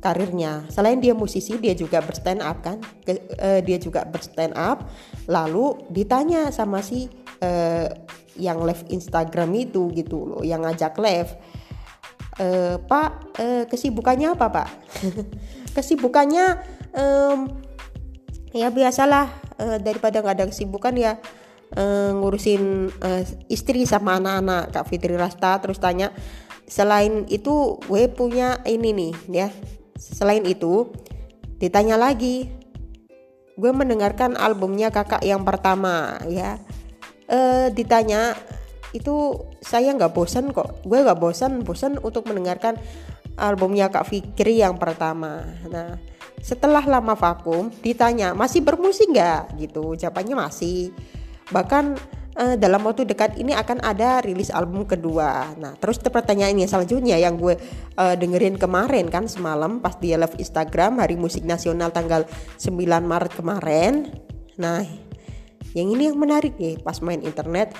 karirnya. 0.00 0.64
Selain 0.72 0.96
dia 0.96 1.12
musisi, 1.12 1.60
dia 1.60 1.76
juga 1.76 2.00
berstand 2.00 2.40
up 2.40 2.64
kan? 2.64 2.80
Ke, 3.04 3.20
uh, 3.36 3.60
dia 3.60 3.76
juga 3.76 4.08
berstand 4.08 4.56
up. 4.56 4.88
Lalu 5.28 5.90
ditanya 5.92 6.48
sama 6.50 6.80
si 6.80 7.06
uh, 7.44 7.88
yang 8.40 8.64
live 8.64 8.88
Instagram 8.88 9.52
itu 9.52 9.92
gitu 9.92 10.24
loh 10.24 10.42
yang 10.42 10.64
ngajak 10.64 10.96
live 10.96 11.30
e, 12.40 12.46
Pak 12.80 13.10
e, 13.36 13.46
kesibukannya 13.68 14.32
apa 14.32 14.46
Pak 14.48 14.68
kesibukannya 15.76 16.46
um, 16.96 17.52
ya 18.56 18.72
biasalah 18.72 19.28
e, 19.60 19.64
daripada 19.84 20.24
nggak 20.24 20.36
ada 20.40 20.46
kesibukan 20.48 20.94
ya 20.96 21.12
e, 21.74 21.84
ngurusin 22.16 22.88
e, 22.88 23.10
istri 23.52 23.84
sama 23.84 24.16
anak-anak 24.16 24.72
Kak 24.72 24.86
Fitri 24.88 25.14
Rasta 25.14 25.60
terus 25.60 25.78
tanya 25.78 26.14
selain 26.70 27.26
itu 27.26 27.82
gue 27.90 28.06
punya 28.06 28.62
ini 28.62 28.94
nih 28.94 29.12
ya. 29.26 29.48
Selain 29.98 30.46
itu 30.46 30.94
ditanya 31.58 31.98
lagi 31.98 32.48
gue 33.58 33.72
mendengarkan 33.74 34.38
albumnya 34.38 34.94
kakak 34.94 35.26
yang 35.26 35.42
pertama 35.42 36.22
ya. 36.30 36.62
Uh, 37.26 37.70
ditanya 37.74 38.38
itu 38.94 39.38
saya 39.58 39.90
nggak 39.92 40.14
bosan 40.14 40.54
kok. 40.54 40.78
Gue 40.86 41.02
nggak 41.02 41.18
bosan 41.18 41.66
bosan 41.66 41.98
untuk 41.98 42.30
mendengarkan 42.30 42.78
albumnya 43.34 43.90
Kak 43.90 44.06
Fikri 44.06 44.62
yang 44.62 44.78
pertama. 44.78 45.42
Nah 45.66 45.98
setelah 46.40 46.80
lama 46.86 47.12
vakum 47.18 47.68
ditanya 47.82 48.32
masih 48.32 48.62
bermusik 48.62 49.10
nggak? 49.10 49.58
Gitu 49.58 49.98
jawabannya 49.98 50.38
masih. 50.38 50.94
Bahkan 51.50 51.98
uh, 52.36 52.54
dalam 52.54 52.82
waktu 52.86 53.08
dekat 53.08 53.38
ini 53.40 53.56
akan 53.56 53.82
ada 53.82 54.22
rilis 54.22 54.52
album 54.52 54.86
kedua. 54.86 55.54
Nah 55.58 55.74
terus 55.80 55.98
pertanyaan 55.98 56.54
yang 56.58 56.70
selanjutnya 56.70 57.16
yang 57.18 57.34
gue 57.40 57.56
uh, 57.98 58.14
dengerin 58.14 58.60
kemarin 58.60 59.08
kan 59.08 59.26
semalam 59.26 59.82
pas 59.82 59.96
dia 59.98 60.20
live 60.20 60.36
Instagram 60.38 61.00
Hari 61.00 61.16
Musik 61.18 61.42
Nasional 61.42 61.90
tanggal 61.90 62.28
9 62.60 62.74
Maret 62.84 63.32
kemarin. 63.34 63.94
Nah 64.60 64.84
yang 65.74 65.88
ini 65.94 66.10
yang 66.10 66.18
menarik 66.18 66.58
nih 66.58 66.82
pas 66.82 66.98
main 66.98 67.22
internet 67.22 67.70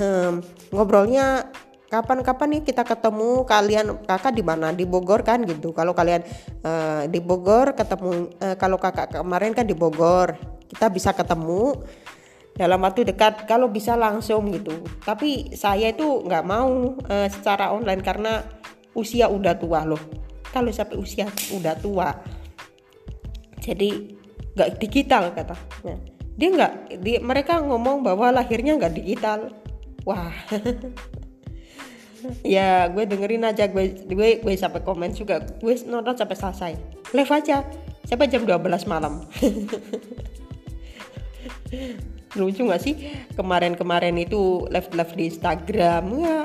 hmm, 0.00 0.40
ngobrolnya 0.72 1.52
kapan-kapan 1.86 2.58
nih 2.58 2.62
kita 2.66 2.82
ketemu 2.82 3.46
kalian 3.46 3.86
kakak 4.04 4.34
di 4.34 4.42
mana? 4.42 4.74
Di 4.74 4.82
Bogor 4.82 5.22
kan 5.22 5.46
gitu. 5.46 5.70
Kalau 5.70 5.94
kalian 5.94 6.22
uh, 6.66 7.06
di 7.06 7.22
Bogor 7.22 7.78
ketemu 7.78 8.34
uh, 8.42 8.56
kalau 8.58 8.76
kakak 8.76 9.14
kemarin 9.14 9.54
kan 9.54 9.64
di 9.64 9.76
Bogor. 9.76 10.34
Kita 10.66 10.90
bisa 10.90 11.14
ketemu 11.14 11.78
dalam 12.56 12.80
waktu 12.80 13.04
dekat 13.04 13.44
kalau 13.44 13.68
bisa 13.68 13.94
langsung 13.94 14.48
gitu. 14.50 14.80
Tapi 15.04 15.52
saya 15.52 15.92
itu 15.92 16.24
nggak 16.24 16.44
mau 16.44 16.96
uh, 16.96 17.28
secara 17.28 17.70
online 17.70 18.00
karena 18.00 18.40
usia 18.96 19.28
udah 19.28 19.54
tua 19.60 19.84
loh. 19.84 20.00
Kalau 20.50 20.72
sampai 20.72 20.96
usia 20.96 21.28
udah 21.52 21.76
tua 21.76 22.16
jadi 23.66 23.90
nggak 24.56 24.70
digital 24.80 25.34
kata 25.34 25.56
nah, 25.84 25.98
dia 26.38 26.48
nggak 26.54 27.02
di 27.02 27.18
mereka 27.20 27.60
ngomong 27.60 28.06
bahwa 28.06 28.32
lahirnya 28.32 28.76
nggak 28.76 28.96
digital. 28.96 29.52
Wah. 30.08 30.32
Ya 32.42 32.90
gue 32.90 33.06
dengerin 33.06 33.46
aja 33.46 33.70
gue 33.70 34.02
gue 34.02 34.42
gue 34.42 34.54
sampai 34.58 34.82
komen 34.82 35.14
juga. 35.14 35.38
Gue 35.62 35.78
nonton 35.86 36.18
sampai 36.18 36.34
selesai. 36.34 36.72
Live 37.14 37.30
aja. 37.30 37.62
Sampai 38.02 38.26
jam 38.26 38.42
12 38.42 38.66
malam 38.90 39.22
lucu 42.34 42.66
gak 42.66 42.82
sih? 42.82 42.94
Kemarin-kemarin 43.38 44.16
itu 44.18 44.66
live 44.66 44.90
live 44.90 45.12
di 45.14 45.24
Instagram 45.30 46.04
ya. 46.18 46.40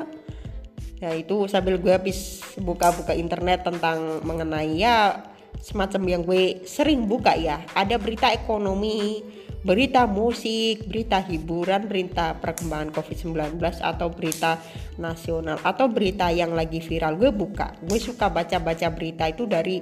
Ya 1.01 1.11
itu 1.17 1.49
sambil 1.49 1.81
gue 1.81 1.89
habis 1.89 2.45
buka-buka 2.61 3.17
internet 3.17 3.65
tentang 3.65 4.21
mengenai 4.21 4.77
ya 4.77 5.25
semacam 5.57 6.01
yang 6.05 6.21
gue 6.21 6.61
sering 6.69 7.09
buka 7.09 7.33
ya. 7.33 7.65
Ada 7.73 7.97
berita 7.97 8.29
ekonomi 8.29 9.25
berita 9.61 10.09
musik, 10.09 10.89
berita 10.89 11.21
hiburan, 11.21 11.85
berita 11.85 12.33
perkembangan 12.41 12.89
COVID-19 12.97 13.61
atau 13.61 14.09
berita 14.09 14.57
nasional 14.97 15.61
atau 15.61 15.85
berita 15.85 16.33
yang 16.33 16.57
lagi 16.57 16.81
viral. 16.81 17.17
Gue 17.17 17.29
buka. 17.29 17.77
Gue 17.85 18.01
suka 18.01 18.33
baca-baca 18.33 18.89
berita 18.89 19.29
itu 19.29 19.45
dari 19.45 19.81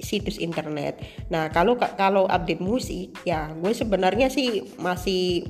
situs 0.00 0.40
internet. 0.40 0.98
Nah, 1.28 1.52
kalau 1.52 1.76
kalau 1.76 2.24
update 2.26 2.64
musik 2.64 3.12
ya 3.22 3.52
gue 3.52 3.72
sebenarnya 3.72 4.32
sih 4.32 4.64
masih 4.80 5.46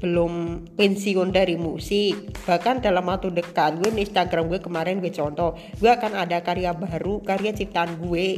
belum 0.00 0.64
pensiun 0.74 1.28
dari 1.30 1.60
musik. 1.60 2.32
Bahkan 2.48 2.80
dalam 2.80 3.06
waktu 3.06 3.30
dekat 3.36 3.78
gue 3.84 3.92
di 3.92 4.08
Instagram 4.08 4.48
gue 4.48 4.60
kemarin 4.64 4.98
gue 4.98 5.12
contoh 5.12 5.54
gue 5.76 5.90
akan 5.92 6.16
ada 6.16 6.40
karya 6.40 6.72
baru 6.72 7.20
karya 7.20 7.52
ciptaan 7.52 8.00
gue 8.00 8.28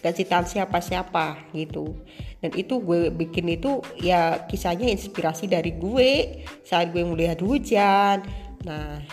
dan 0.00 0.16
ciptaan 0.16 0.48
siapa-siapa 0.48 1.52
gitu. 1.52 1.92
Dan 2.40 2.56
itu 2.56 2.80
gue 2.80 3.12
bikin 3.12 3.52
itu 3.52 3.84
ya 4.00 4.48
kisahnya 4.48 4.88
inspirasi 4.88 5.44
dari 5.44 5.76
gue 5.76 6.40
saat 6.64 6.88
gue 6.88 7.04
melihat 7.04 7.44
hujan. 7.44 8.24
Nah 8.64 9.04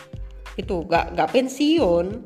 itu 0.55 0.75
gak 0.87 1.11
gak 1.13 1.35
pensiun. 1.35 2.23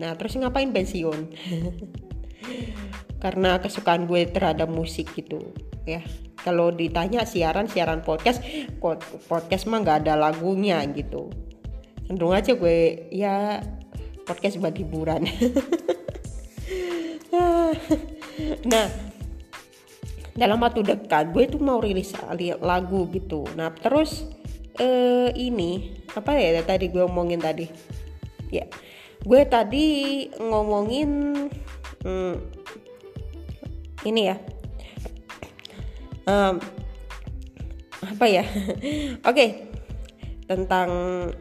Nah 0.00 0.16
terus 0.16 0.40
ngapain 0.40 0.72
pensiun 0.72 1.20
karena 3.18 3.58
kesukaan 3.58 4.06
gue 4.06 4.26
terhadap 4.30 4.70
musik 4.70 5.10
gitu 5.14 5.42
ya. 5.86 6.02
Kalau 6.38 6.70
ditanya 6.70 7.26
siaran 7.26 7.66
siaran 7.66 8.06
podcast 8.06 8.40
podcast 9.26 9.66
mah 9.66 9.82
nggak 9.82 10.06
ada 10.06 10.14
lagunya 10.14 10.78
gitu. 10.94 11.28
Cenderung 12.06 12.32
aja 12.32 12.54
gue 12.54 13.10
ya 13.10 13.60
podcast 14.24 14.58
buat 14.62 14.74
hiburan. 14.74 15.26
Nah 18.70 18.86
dalam 20.38 20.62
waktu 20.62 20.86
dekat 20.86 21.34
gue 21.34 21.50
tuh 21.50 21.58
mau 21.58 21.82
rilis 21.82 22.14
lagu 22.62 23.10
gitu. 23.10 23.42
Nah 23.58 23.74
terus 23.74 24.30
eh, 24.78 25.34
ini 25.34 25.98
apa 26.14 26.38
ya 26.38 26.62
tadi 26.62 26.86
gue 26.86 27.02
ngomongin 27.02 27.42
tadi? 27.42 27.66
Ya 28.54 28.70
gue 29.26 29.42
tadi 29.50 29.86
ngomongin 30.38 31.10
hmm, 32.06 32.57
ini 34.08 34.22
ya. 34.28 34.36
Um, 36.28 36.60
apa 38.04 38.26
ya? 38.28 38.44
Oke. 39.28 39.32
Okay. 39.32 39.50
tentang 40.48 40.88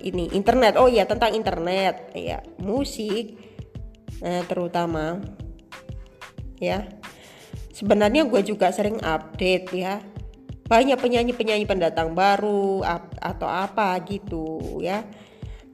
ini 0.04 0.28
internet. 0.36 0.76
Oh 0.76 0.92
ya 0.92 1.08
tentang 1.08 1.32
internet. 1.32 2.12
Ya 2.12 2.44
musik 2.60 3.40
eh, 4.20 4.44
terutama. 4.52 5.24
Ya. 6.60 6.92
Sebenarnya 7.72 8.28
gue 8.28 8.44
juga 8.44 8.68
sering 8.76 9.00
update 9.00 9.68
ya. 9.72 10.04
Banyak 10.68 11.00
penyanyi-penyanyi 11.00 11.64
pendatang 11.64 12.12
baru 12.12 12.84
atau 13.16 13.48
apa 13.48 13.96
gitu 14.04 14.60
ya 14.84 15.08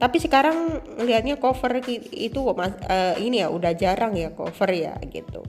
tapi 0.04 0.20
sekarang 0.20 0.84
lihatnya 1.00 1.40
cover 1.40 1.80
itu 2.12 2.44
uh, 2.44 3.16
ini 3.16 3.40
ya 3.40 3.48
udah 3.48 3.72
jarang 3.72 4.12
ya 4.12 4.36
cover 4.36 4.68
ya 4.68 5.00
gitu. 5.08 5.40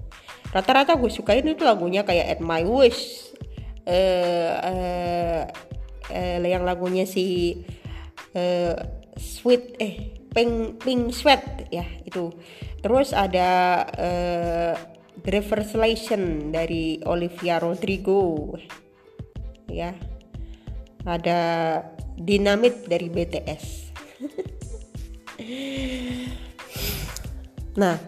Rata-rata 0.56 0.96
gue 0.96 1.12
sukain 1.12 1.44
itu 1.44 1.68
lagunya 1.68 2.08
kayak 2.08 2.40
At 2.40 2.40
My 2.40 2.64
Wish 2.64 3.36
uh, 3.84 4.54
uh, 4.64 5.44
uh, 6.08 6.38
yang 6.40 6.64
lagunya 6.64 7.04
si 7.04 7.60
uh, 8.32 8.80
Sweet 9.20 9.76
eh 9.84 10.16
Pink 10.32 10.80
Pink 10.80 11.12
Sweat 11.12 11.68
ya 11.68 11.84
itu. 12.08 12.32
Terus 12.80 13.12
ada 13.12 13.84
uh, 13.92 14.74
Driver's 15.20 15.76
License 15.76 16.56
dari 16.56 17.04
Olivia 17.04 17.60
Rodrigo 17.60 18.56
ya. 19.68 19.92
Ada 21.04 21.40
Dynamite 22.16 22.88
dari 22.88 23.12
BTS 23.12 23.85
nah 27.76 28.00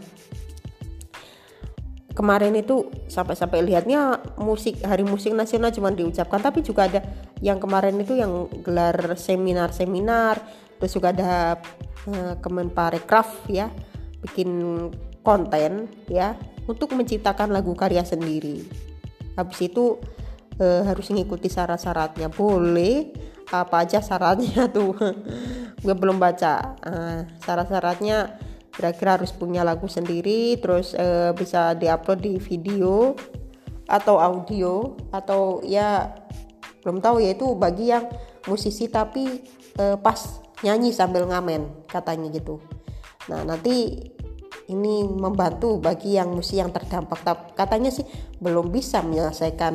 kemarin 2.15 2.55
itu 2.57 2.89
sampai-sampai 3.11 3.61
lihatnya 3.61 4.17
musik 4.41 4.81
hari 4.81 5.05
musik 5.05 5.35
nasional 5.35 5.69
cuma 5.69 5.93
diucapkan 5.93 6.41
tapi 6.41 6.65
juga 6.65 6.89
ada 6.89 7.03
yang 7.43 7.61
kemarin 7.61 7.99
itu 8.01 8.17
yang 8.17 8.49
gelar 8.65 9.13
seminar-seminar 9.19 10.41
terus 10.81 10.93
juga 10.93 11.13
ada 11.13 11.61
uh, 12.09 12.33
Kemenparekraf 12.41 13.45
ya 13.51 13.69
bikin 14.23 14.49
konten 15.27 15.91
ya 16.07 16.39
untuk 16.67 16.95
menciptakan 16.95 17.51
lagu 17.51 17.75
karya 17.75 18.03
sendiri. 18.07 18.63
Habis 19.35 19.59
itu 19.71 19.99
uh, 20.59 20.83
harus 20.87 21.11
mengikuti 21.11 21.51
syarat-syaratnya. 21.51 22.31
Boleh 22.31 23.11
apa 23.51 23.87
aja 23.87 24.03
syaratnya 24.03 24.67
tuh. 24.75 24.95
Gue 25.79 25.95
belum 25.95 26.19
baca 26.19 26.75
uh, 26.83 27.19
syarat-syaratnya. 27.43 28.39
Kira-kira 28.73 29.17
harus 29.17 29.33
punya 29.33 29.65
lagu 29.65 29.89
sendiri 29.89 30.61
terus 30.61 30.93
uh, 30.93 31.33
bisa 31.33 31.73
diupload 31.73 32.19
di 32.21 32.37
video 32.37 33.17
atau 33.87 34.19
audio 34.19 34.93
atau 35.09 35.63
ya 35.65 36.11
belum 36.83 37.01
tahu 37.01 37.23
ya 37.23 37.33
itu 37.33 37.57
bagi 37.57 37.89
yang 37.89 38.05
musisi 38.45 38.85
tapi 38.91 39.41
uh, 39.81 39.97
pas 39.97 40.43
nyanyi 40.61 40.93
sambil 40.93 41.25
ngamen 41.25 41.89
katanya 41.89 42.29
gitu. 42.29 42.61
Nah 43.33 43.47
nanti 43.47 43.97
ini 44.67 45.07
membantu 45.07 45.79
bagi 45.79 46.19
yang 46.19 46.35
musisi 46.35 46.61
yang 46.61 46.69
terdampak. 46.69 47.55
Katanya 47.57 47.89
sih 47.89 48.05
belum 48.37 48.69
bisa 48.69 49.01
menyelesaikan 49.01 49.73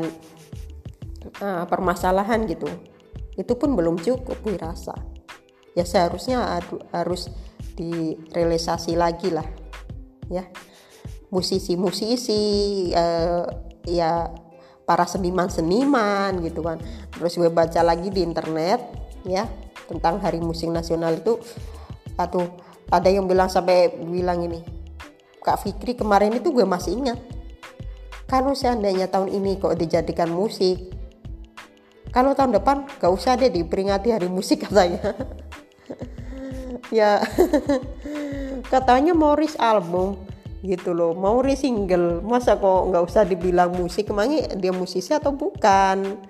uh, 1.43 1.65
permasalahan 1.67 2.47
gitu 2.47 2.92
itu 3.37 3.53
pun 3.57 3.73
belum 3.73 4.01
cukup 4.01 4.41
gue 4.45 4.57
rasa 4.61 4.93
ya 5.73 5.89
seharusnya 5.89 6.61
harus 6.93 7.33
direalisasi 7.77 8.93
lagi 8.97 9.33
lah 9.33 9.47
ya. 10.29 10.45
Musisi-musisi 11.33 12.41
uh, 12.93 13.49
ya 13.89 14.29
para 14.85 15.09
seniman-seniman 15.09 16.45
gitu 16.45 16.61
kan. 16.61 16.77
Terus 17.09 17.41
gue 17.41 17.49
baca 17.49 17.81
lagi 17.81 18.13
di 18.13 18.21
internet 18.21 18.81
ya 19.25 19.49
tentang 19.89 20.21
hari 20.21 20.45
musik 20.45 20.69
nasional 20.69 21.17
itu 21.17 21.41
atau 22.21 22.45
ada 22.93 23.09
yang 23.09 23.25
bilang 23.25 23.49
sampai 23.49 23.89
bilang 24.05 24.45
ini 24.45 24.61
Kak 25.41 25.65
Fikri 25.65 25.97
kemarin 25.97 26.37
itu 26.37 26.53
gue 26.53 26.69
masih 26.69 27.01
ingat 27.01 27.19
kalau 28.29 28.53
seandainya 28.53 29.09
tahun 29.09 29.33
ini 29.33 29.57
kok 29.57 29.81
dijadikan 29.81 30.29
musik 30.29 30.93
kalau 32.13 32.37
tahun 32.37 32.53
depan 32.61 32.85
gak 33.01 33.09
usah 33.09 33.41
deh 33.41 33.49
diperingati 33.49 34.13
hari 34.13 34.29
musik 34.29 34.63
katanya. 34.69 35.17
Ya 36.93 37.25
katanya 38.73 39.17
mau 39.17 39.33
rilis 39.33 39.57
album 39.57 40.21
gitu 40.61 40.93
loh. 40.93 41.17
Mau 41.17 41.41
rilis 41.41 41.65
single. 41.65 42.21
Masa 42.21 42.61
kok 42.61 42.93
nggak 42.93 43.05
usah 43.09 43.25
dibilang 43.25 43.73
musik? 43.73 44.13
Emangnya 44.13 44.53
dia 44.55 44.71
musisi 44.77 45.11
atau 45.17 45.33
bukan? 45.33 46.21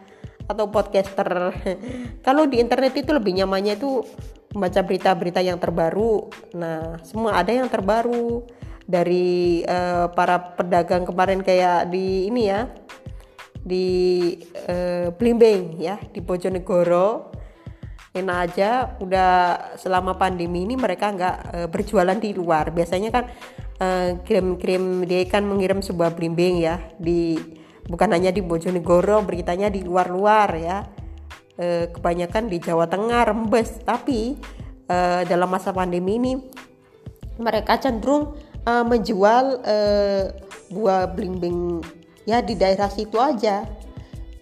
Atau 0.46 0.70
podcaster? 0.70 1.50
Kalau 2.26 2.46
di 2.46 2.62
internet 2.62 2.94
itu 3.02 3.10
lebih 3.10 3.34
nyamannya 3.42 3.74
itu 3.74 4.06
membaca 4.54 4.80
berita-berita 4.86 5.42
yang 5.42 5.58
terbaru. 5.58 6.30
Nah 6.54 7.02
semua 7.02 7.42
ada 7.42 7.50
yang 7.50 7.66
terbaru. 7.66 8.46
Dari 8.82 9.62
uh, 9.62 10.10
para 10.10 10.58
pedagang 10.58 11.06
kemarin 11.06 11.40
kayak 11.40 11.88
di 11.88 12.26
ini 12.26 12.50
ya 12.50 12.66
di 13.62 14.35
uh, 14.66 15.14
Blimbing 15.14 15.79
ya 15.79 15.98
di 16.11 16.18
Bojonegoro. 16.18 17.31
Enak 18.12 18.38
aja 18.44 18.70
udah 19.01 19.31
selama 19.81 20.20
pandemi 20.20 20.68
ini 20.68 20.77
mereka 20.77 21.09
nggak 21.09 21.37
uh, 21.55 21.68
berjualan 21.72 22.18
di 22.18 22.37
luar. 22.37 22.68
Biasanya 22.75 23.11
kan 23.11 23.25
kirim-kirim 24.22 25.03
uh, 25.03 25.07
dia 25.09 25.27
kan 25.27 25.42
mengirim 25.42 25.83
sebuah 25.83 26.14
blimbing 26.14 26.62
ya 26.62 26.79
di 27.03 27.35
bukan 27.90 28.14
hanya 28.14 28.31
di 28.31 28.38
Bojonegoro 28.38 29.25
beritanya 29.25 29.72
di 29.72 29.81
luar-luar 29.81 30.48
ya. 30.61 30.85
Uh, 31.57 31.88
kebanyakan 31.88 32.53
di 32.53 32.61
Jawa 32.61 32.85
Tengah 32.85 33.33
Rembes. 33.33 33.81
Tapi 33.81 34.37
uh, 34.92 35.25
dalam 35.25 35.48
masa 35.48 35.72
pandemi 35.72 36.20
ini 36.20 36.33
mereka 37.40 37.81
cenderung 37.81 38.37
uh, 38.68 38.85
menjual 38.85 39.64
uh, 39.64 40.25
buah 40.68 41.09
blimbing 41.12 41.81
ya 42.28 42.40
di 42.42 42.54
daerah 42.58 42.88
situ 42.90 43.18
aja. 43.18 43.64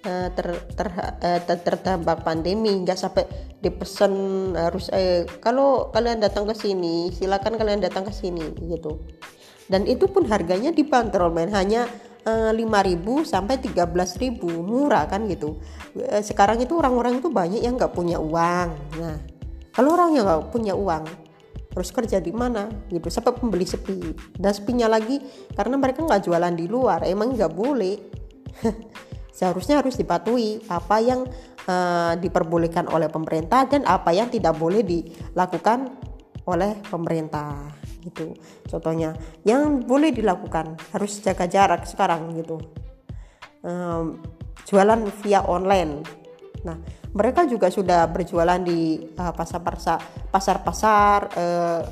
Uh, 0.01 0.33
ter, 0.33 0.57
ter, 0.73 0.89
uh, 0.97 1.41
ter, 1.45 1.61
terdampak 1.61 2.25
pandemi 2.25 2.73
nggak 2.73 2.97
sampai 2.97 3.29
dipesan 3.61 4.13
harus 4.57 4.89
eh, 4.97 5.29
kalau 5.45 5.93
kalian 5.93 6.25
datang 6.25 6.49
ke 6.49 6.57
sini 6.57 7.13
silakan 7.13 7.61
kalian 7.61 7.85
datang 7.85 8.09
ke 8.09 8.13
sini 8.17 8.49
gitu. 8.65 8.97
Dan 9.69 9.85
itu 9.85 10.09
pun 10.09 10.25
harganya 10.25 10.73
dibanderol 10.73 11.29
men. 11.29 11.53
Hanya 11.53 11.85
uh, 12.25 12.49
5.000 12.49 12.97
sampai 13.29 13.61
13.000 13.61 14.41
murah 14.41 15.05
kan 15.05 15.29
gitu. 15.29 15.61
Uh, 15.93 16.25
sekarang 16.25 16.65
itu 16.65 16.81
orang-orang 16.81 17.21
itu 17.21 17.29
banyak 17.29 17.61
yang 17.61 17.77
nggak 17.77 17.93
punya 17.93 18.17
uang. 18.17 18.69
Nah 18.97 19.21
kalau 19.71 19.95
orang 19.95 20.17
yang 20.17 20.25
nggak 20.27 20.49
punya 20.49 20.75
uang 20.75 21.30
terus 21.71 21.95
kerja 21.95 22.19
di 22.19 22.35
mana 22.35 22.67
gitu. 22.91 23.07
Sampai 23.09 23.35
pembeli 23.39 23.65
sepi. 23.65 24.15
Dan 24.35 24.53
sepinya 24.53 24.91
lagi 24.91 25.23
karena 25.55 25.79
mereka 25.79 26.03
nggak 26.03 26.27
jualan 26.27 26.55
di 26.55 26.67
luar 26.67 27.07
emang 27.07 27.35
nggak 27.39 27.53
boleh. 27.55 27.97
Seharusnya 29.39 29.81
harus 29.81 29.97
dipatuhi 29.97 30.61
apa 30.69 31.01
yang 31.01 31.25
uh, 31.65 32.13
diperbolehkan 32.19 32.91
oleh 32.91 33.09
pemerintah 33.09 33.65
dan 33.65 33.87
apa 33.89 34.13
yang 34.13 34.29
tidak 34.29 34.59
boleh 34.59 34.85
dilakukan 34.85 35.97
oleh 36.45 36.77
pemerintah 36.91 37.73
gitu. 38.05 38.37
Contohnya 38.67 39.17
yang 39.47 39.81
boleh 39.87 40.13
dilakukan 40.13 40.77
harus 40.93 41.23
jaga 41.23 41.47
jarak 41.49 41.87
sekarang 41.87 42.37
gitu. 42.37 42.61
Um, 43.65 44.21
jualan 44.69 45.09
via 45.25 45.41
online. 45.45 46.05
Nah 46.65 46.77
mereka 47.11 47.43
juga 47.47 47.67
sudah 47.71 48.07
berjualan 48.07 48.61
di 48.63 49.03
uh, 49.19 49.35
pasar-pasar 49.35 49.99
pasar-pasar 50.31 51.19
uh, 51.35 51.83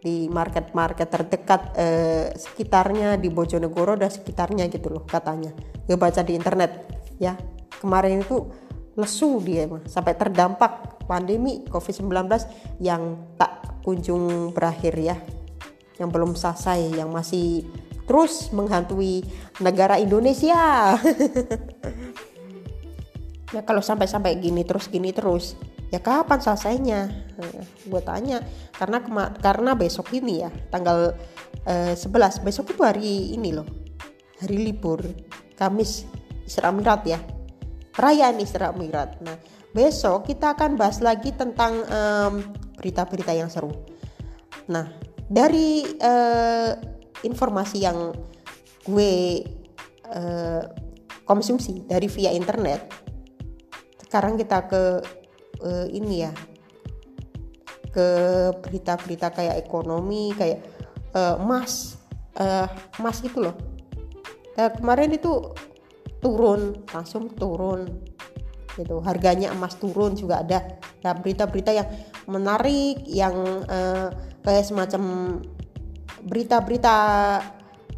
di 0.00 0.30
market-market 0.30 1.08
terdekat 1.10 1.62
uh, 1.76 2.26
sekitarnya 2.32 3.18
di 3.20 3.28
Bojonegoro 3.28 3.98
dan 3.98 4.08
sekitarnya 4.08 4.70
gitu 4.70 4.88
loh 4.88 5.04
katanya. 5.04 5.50
Gue 5.84 5.98
baca 5.98 6.22
di 6.22 6.38
internet 6.38 6.70
ya. 7.18 7.34
Kemarin 7.80 8.22
itu 8.22 8.46
lesu 8.94 9.40
dia 9.42 9.64
mah 9.66 9.82
sampai 9.88 10.14
terdampak 10.14 11.04
pandemi 11.08 11.64
COVID-19 11.66 12.28
yang 12.78 13.34
tak 13.34 13.82
kunjung 13.82 14.54
berakhir 14.54 14.94
ya. 14.94 15.16
Yang 15.98 16.10
belum 16.14 16.32
selesai 16.38 16.96
yang 16.96 17.10
masih 17.10 17.66
terus 18.06 18.50
menghantui 18.54 19.26
negara 19.58 19.98
Indonesia 19.98 20.96
ya 23.50 23.66
kalau 23.66 23.82
sampai-sampai 23.82 24.38
gini 24.38 24.62
terus 24.62 24.86
gini 24.86 25.10
terus 25.10 25.58
ya 25.90 25.98
kapan 25.98 26.38
selesainya? 26.38 27.00
Nah, 27.10 27.66
gue 27.66 28.02
tanya. 28.02 28.38
Karena 28.74 29.02
karena 29.38 29.74
besok 29.74 30.14
ini 30.14 30.46
ya 30.46 30.50
tanggal 30.70 31.14
eh, 31.66 31.94
11 31.98 32.46
besok 32.46 32.72
itu 32.72 32.82
hari 32.86 33.34
ini 33.34 33.50
loh 33.54 33.66
hari 34.40 34.56
libur 34.56 35.04
Kamis 35.58 36.08
Isra 36.48 36.72
Mirat 36.72 37.02
ya. 37.04 37.20
Perayaan 37.90 38.40
Isra 38.40 38.72
Mirat 38.72 39.20
nah 39.20 39.36
besok 39.70 40.26
kita 40.26 40.58
akan 40.58 40.74
bahas 40.74 40.98
lagi 40.98 41.30
tentang 41.30 41.84
berita-berita 42.74 43.36
yang 43.36 43.52
seru. 43.52 43.70
Nah 44.72 44.88
dari 45.30 45.86
uh, 45.86 46.74
informasi 47.22 47.86
yang 47.86 48.10
gue 48.82 49.44
uh, 50.10 50.62
konsumsi 51.22 51.86
dari 51.86 52.10
via 52.10 52.34
internet 52.34 53.09
sekarang 54.10 54.34
kita 54.34 54.66
ke 54.66 54.82
uh, 55.62 55.86
ini 55.86 56.26
ya. 56.26 56.34
Ke 57.94 58.08
berita-berita 58.58 59.30
kayak 59.30 59.62
ekonomi 59.62 60.34
kayak 60.34 60.66
uh, 61.14 61.38
emas 61.38 61.94
uh, 62.42 62.66
emas 62.98 63.22
gitu 63.22 63.46
loh. 63.46 63.54
Nah, 64.58 64.74
kemarin 64.74 65.14
itu 65.14 65.54
turun 66.18 66.82
langsung 66.90 67.30
turun 67.38 67.86
gitu. 68.74 68.98
Harganya 68.98 69.54
emas 69.54 69.78
turun 69.78 70.18
juga 70.18 70.42
ada. 70.42 70.58
Nah 71.00 71.14
berita-berita 71.16 71.70
yang 71.70 71.88
menarik 72.28 73.06
yang 73.08 73.64
uh, 73.70 74.10
kayak 74.44 74.66
semacam 74.68 75.02
berita-berita 76.26 76.96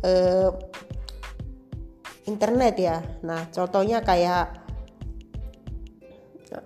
uh, 0.06 0.50
internet 2.30 2.74
ya. 2.78 3.02
Nah 3.26 3.50
contohnya 3.50 4.00
kayak 4.06 4.61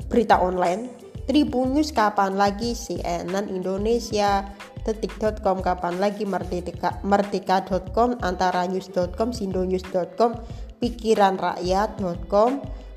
berita 0.09 0.43
online 0.43 1.07
Tribun 1.27 1.75
News 1.75 1.91
kapan 1.91 2.39
lagi? 2.39 2.79
CNN 2.79 3.51
Indonesia. 3.51 4.47
Detik.com 4.87 5.59
kapan 5.59 5.99
lagi? 5.99 6.23
Merdeka 6.23 7.03
merdeka.com 7.03 8.23
antara 8.23 8.63
news.com 8.71 9.35
sindonews.com 9.35 10.39
pikiranrakyat.com 10.79 12.51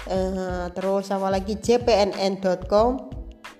uh, 0.05 0.65
terus 0.77 1.09
apa 1.09 1.27
lagi? 1.33 1.57
Jpnn.com 1.57 2.89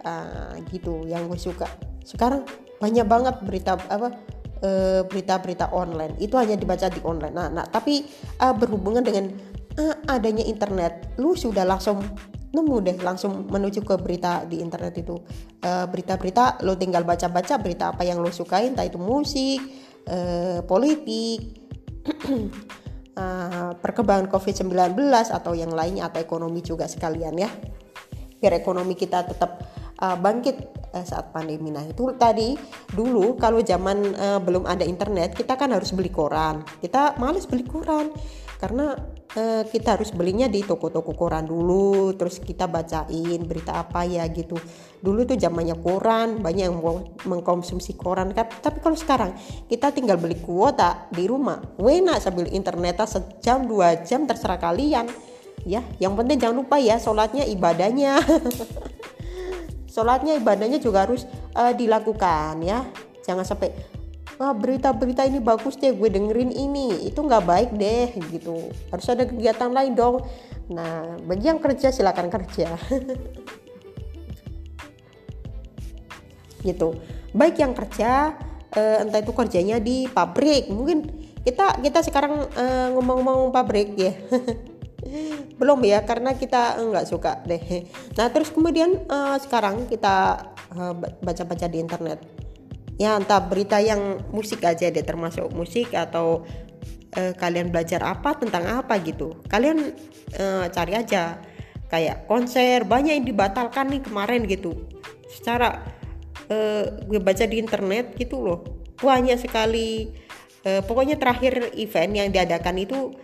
uh, 0.05 0.53
eh, 0.53 0.53
gitu 0.69 1.01
yang 1.09 1.25
gue 1.25 1.41
suka. 1.41 1.65
Sekarang 2.05 2.45
banyak 2.77 3.09
banget 3.09 3.41
berita 3.41 3.73
apa 3.89 4.13
eh, 4.61 5.01
berita-berita 5.01 5.73
uh, 5.73 5.81
online. 5.81 6.13
Itu 6.21 6.37
hanya 6.37 6.53
dibaca 6.53 6.85
di 6.93 7.01
online. 7.01 7.33
Nah, 7.33 7.49
nah 7.49 7.65
tapi 7.65 8.05
uh, 8.37 8.53
berhubungan 8.53 9.01
dengan 9.01 9.33
uh, 9.81 9.95
adanya 10.13 10.45
internet 10.45 11.17
lu 11.17 11.33
sudah 11.33 11.65
langsung 11.65 12.05
nemu 12.49 12.75
deh 12.81 12.97
langsung 13.05 13.45
menuju 13.45 13.85
ke 13.85 13.95
berita 14.01 14.41
di 14.49 14.57
internet 14.57 14.97
itu 14.97 15.13
uh, 15.61 15.85
berita-berita 15.85 16.65
lo 16.65 16.73
tinggal 16.81 17.05
baca-baca 17.05 17.61
berita 17.61 17.93
apa 17.93 18.01
yang 18.01 18.17
lo 18.25 18.33
sukain 18.33 18.73
entah 18.73 18.89
itu 18.89 18.97
musik 18.97 19.61
uh, 20.09 20.65
politik 20.65 21.61
uh, 23.13 23.73
perkembangan 23.83 24.25
COVID-19 24.33 24.97
atau 25.29 25.53
yang 25.53 25.69
lainnya 25.69 26.09
atau 26.09 26.17
ekonomi 26.17 26.65
juga 26.65 26.89
sekalian 26.89 27.37
ya 27.37 27.49
biar 28.39 28.55
ekonomi 28.55 28.95
kita 28.95 29.27
tetap 29.27 29.59
bangkit 29.99 30.79
saat 31.03 31.35
pandemi. 31.35 31.75
Nah 31.75 31.83
itu 31.83 32.07
tadi 32.15 32.55
dulu 32.95 33.35
kalau 33.35 33.59
zaman 33.59 34.15
uh, 34.15 34.39
belum 34.39 34.63
ada 34.63 34.87
internet 34.87 35.35
kita 35.35 35.59
kan 35.59 35.75
harus 35.75 35.91
beli 35.91 36.07
koran. 36.07 36.63
Kita 36.79 37.19
males 37.19 37.43
beli 37.43 37.67
koran 37.67 38.07
karena 38.63 38.95
uh, 39.35 39.63
kita 39.67 39.99
harus 39.99 40.09
belinya 40.15 40.49
di 40.49 40.65
toko-toko 40.65 41.13
koran 41.13 41.45
dulu 41.45 42.15
terus 42.15 42.41
kita 42.41 42.65
bacain 42.65 43.41
berita 43.45 43.77
apa 43.77 44.07
ya 44.07 44.25
gitu. 44.31 44.57
Dulu 44.99 45.27
tuh 45.27 45.37
zamannya 45.37 45.77
koran 45.79 46.41
banyak 46.41 46.65
yang 46.71 46.77
mengkonsumsi 47.27 47.93
koran 47.99 48.33
kan. 48.33 48.49
Tapi 48.49 48.81
kalau 48.81 48.97
sekarang 48.97 49.35
kita 49.69 49.93
tinggal 49.93 50.17
beli 50.17 50.39
kuota 50.41 51.09
di 51.13 51.29
rumah. 51.29 51.61
Wena 51.77 52.17
sambil 52.17 52.49
internet 52.49 53.03
sejam 53.05 53.67
dua 53.67 54.01
jam 54.01 54.25
terserah 54.25 54.57
kalian. 54.57 55.05
Ya 55.67 55.83
yang 55.99 56.15
penting 56.15 56.39
jangan 56.39 56.63
lupa 56.63 56.79
ya 56.79 56.97
sholatnya 56.97 57.43
ibadahnya. 57.45 58.17
Sholatnya 59.89 60.37
ibadahnya 60.37 60.77
juga 60.77 61.09
harus 61.09 61.25
uh, 61.57 61.73
dilakukan 61.73 62.61
ya. 62.61 62.85
Jangan 63.25 63.41
sampai 63.41 63.98
wah 64.39 64.55
berita-berita 64.55 65.27
ini 65.27 65.43
bagus 65.43 65.75
deh 65.75 65.91
gue 65.91 66.09
dengerin 66.09 66.55
ini. 66.55 67.03
Itu 67.11 67.27
nggak 67.27 67.43
baik 67.43 67.69
deh 67.75 68.07
gitu. 68.31 68.71
Harus 68.87 69.07
ada 69.11 69.27
kegiatan 69.27 69.67
lain 69.67 69.93
dong. 69.93 70.23
Nah 70.71 71.19
bagi 71.27 71.51
yang 71.51 71.59
kerja 71.59 71.91
silakan 71.91 72.31
kerja. 72.31 72.73
Gitu. 76.59 76.91
Baik 77.31 77.55
yang 77.63 77.71
kerja 77.71 78.35
uh, 78.75 78.97
entah 78.99 79.23
itu 79.23 79.31
kerjanya 79.31 79.79
di 79.79 80.11
pabrik. 80.11 80.67
Mungkin 80.67 81.07
kita 81.47 81.79
kita 81.79 82.03
sekarang 82.03 82.51
uh, 82.51 82.87
ngomong-ngomong 82.99 83.55
pabrik 83.55 83.95
ya. 83.95 84.11
Belum 85.59 85.79
ya 85.87 86.03
karena 86.03 86.35
kita 86.35 86.75
nggak 86.83 87.07
suka 87.07 87.39
deh. 87.47 87.87
Nah 88.19 88.27
terus 88.27 88.51
kemudian 88.51 89.07
uh, 89.07 89.39
sekarang 89.39 89.87
kita 89.87 90.51
baca-baca 91.23 91.63
uh, 91.63 91.71
di 91.71 91.79
internet 91.79 92.38
ya 92.99 93.15
entah 93.15 93.39
berita 93.39 93.79
yang 93.79 94.27
musik 94.35 94.59
aja 94.67 94.91
deh 94.91 95.05
termasuk 95.07 95.47
musik 95.55 95.95
atau 95.95 96.43
uh, 97.15 97.33
kalian 97.39 97.71
belajar 97.71 98.03
apa 98.03 98.35
tentang 98.35 98.67
apa 98.67 98.99
gitu. 98.99 99.39
Kalian 99.47 99.95
uh, 100.35 100.67
cari 100.67 100.93
aja. 100.99 101.39
Kayak 101.89 102.29
konser 102.29 102.85
banyak 102.85 103.17
yang 103.17 103.25
dibatalkan 103.25 103.89
nih 103.89 104.03
kemarin 104.03 104.45
gitu. 104.45 104.85
Secara 105.31 105.79
uh, 106.51 106.85
gue 107.07 107.17
baca 107.23 107.47
di 107.47 107.57
internet 107.57 108.13
gitu 108.19 108.43
loh. 108.43 108.83
Banyak 108.99 109.39
sekali 109.41 110.11
uh, 110.67 110.83
pokoknya 110.83 111.15
terakhir 111.15 111.71
event 111.79 112.13
yang 112.13 112.29
diadakan 112.29 112.83
itu 112.83 113.15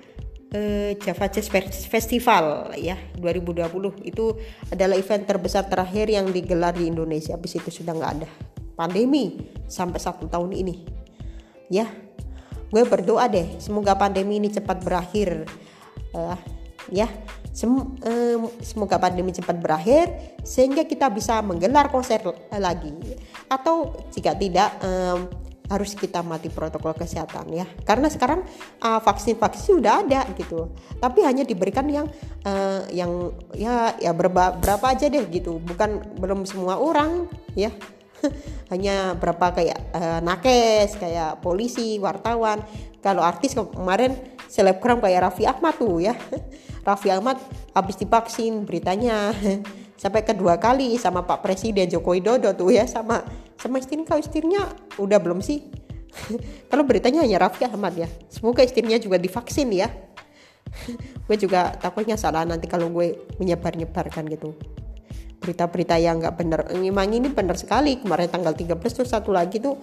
uh, 0.56 0.92
Java 0.98 1.28
Jazz 1.30 1.52
Festival 1.86 2.74
ya 2.80 2.96
2020 3.20 4.08
itu 4.08 4.40
adalah 4.72 4.96
event 4.96 5.28
terbesar 5.28 5.68
terakhir 5.68 6.08
yang 6.10 6.32
digelar 6.32 6.74
di 6.74 6.88
Indonesia. 6.88 7.36
Habis 7.36 7.60
itu 7.60 7.84
sudah 7.84 7.92
nggak 7.92 8.14
ada 8.24 8.55
pandemi 8.76 9.40
sampai 9.66 10.00
satu 10.00 10.30
tahun 10.30 10.52
ini. 10.54 10.76
Ya 11.72 11.90
gue 12.70 12.84
berdoa 12.84 13.32
deh 13.32 13.56
semoga 13.58 13.96
pandemi 13.96 14.38
ini 14.38 14.52
cepat 14.52 14.84
berakhir. 14.84 15.48
Uh, 16.16 16.38
ya 16.94 17.10
Sem 17.56 17.72
uh, 17.72 18.52
semoga 18.60 19.00
pandemi 19.00 19.32
cepat 19.32 19.56
berakhir 19.64 20.12
sehingga 20.44 20.84
kita 20.84 21.08
bisa 21.08 21.40
menggelar 21.40 21.88
konser 21.88 22.20
lagi. 22.52 22.92
Atau 23.48 23.96
jika 24.12 24.36
tidak 24.36 24.76
um, 24.84 25.32
harus 25.72 25.96
kita 25.96 26.20
mati 26.20 26.52
protokol 26.52 26.92
kesehatan 26.92 27.56
ya. 27.56 27.64
Karena 27.88 28.12
sekarang 28.12 28.44
uh, 28.84 29.00
vaksin 29.00 29.40
vaksin 29.40 29.80
sudah 29.80 30.04
ada 30.04 30.28
gitu. 30.36 30.68
Tapi 31.00 31.24
hanya 31.24 31.48
diberikan 31.48 31.88
yang 31.88 32.12
uh, 32.44 32.84
yang 32.92 33.32
ya 33.56 33.96
ya 34.04 34.12
berapa 34.12 34.60
berapa 34.60 34.92
aja 34.92 35.08
deh 35.08 35.24
gitu. 35.32 35.56
Bukan 35.64 36.20
belum 36.20 36.44
semua 36.44 36.76
orang 36.76 37.32
ya 37.56 37.72
hanya 38.72 39.14
berapa 39.18 39.54
kayak 39.54 39.80
uh, 39.94 40.20
nakes 40.24 40.98
kayak 40.98 41.40
polisi 41.42 41.98
wartawan. 42.02 42.62
Kalau 43.04 43.22
artis 43.22 43.54
kemarin 43.54 44.18
selebgram 44.50 44.98
kayak 44.98 45.30
Raffi 45.30 45.46
Ahmad 45.46 45.78
tuh 45.78 46.02
ya. 46.02 46.18
Raffi 46.88 47.10
Ahmad 47.14 47.38
habis 47.74 47.98
divaksin 47.98 48.66
beritanya. 48.66 49.34
Sampai 50.02 50.28
kedua 50.28 50.60
kali 50.60 51.00
sama 51.00 51.24
Pak 51.24 51.40
Presiden 51.40 51.88
Joko 51.88 52.12
Widodo 52.14 52.52
tuh 52.52 52.76
ya 52.76 52.84
sama 52.86 53.24
sama 53.56 53.80
istrinya. 53.80 54.06
Kalau 54.06 54.22
istrinya 54.22 54.62
udah 55.00 55.20
belum 55.22 55.40
sih? 55.40 55.66
Kalau 56.72 56.84
beritanya 56.84 57.24
hanya 57.24 57.40
Raffi 57.40 57.64
Ahmad 57.68 57.96
ya. 57.96 58.08
Semoga 58.28 58.62
istrinya 58.62 59.00
juga 59.00 59.16
divaksin 59.16 59.72
ya. 59.72 59.88
Gue 61.26 61.38
juga 61.40 61.74
takutnya 61.80 62.20
salah 62.20 62.44
nanti 62.44 62.68
kalau 62.68 62.92
gue 62.92 63.16
menyebar-nyebarkan 63.40 64.28
gitu 64.28 64.54
berita-berita 65.40 65.96
yang 66.00 66.22
nggak 66.22 66.36
benar 66.36 66.60
memang 66.76 67.12
ini 67.12 67.30
benar 67.30 67.56
sekali. 67.60 68.00
Kemarin 68.00 68.30
tanggal 68.32 68.54
13 68.54 68.80
terus 68.82 69.10
satu 69.10 69.32
lagi 69.36 69.62
tuh 69.62 69.76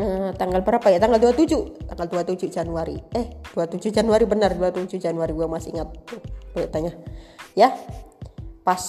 eh, 0.00 0.30
tanggal 0.34 0.60
berapa 0.62 0.86
ya? 0.88 0.98
Tanggal 0.98 1.20
27 1.20 1.90
tanggal 1.90 2.06
27 2.10 2.50
Januari. 2.50 2.96
Eh 3.14 3.40
27 3.54 3.92
Januari 3.92 4.24
benar 4.24 4.56
27 4.56 4.98
Januari 4.98 5.32
gue 5.32 5.46
masih 5.48 5.76
ingat 5.76 5.88
beritanya. 6.56 6.92
Ya 7.56 7.72
pas 8.66 8.82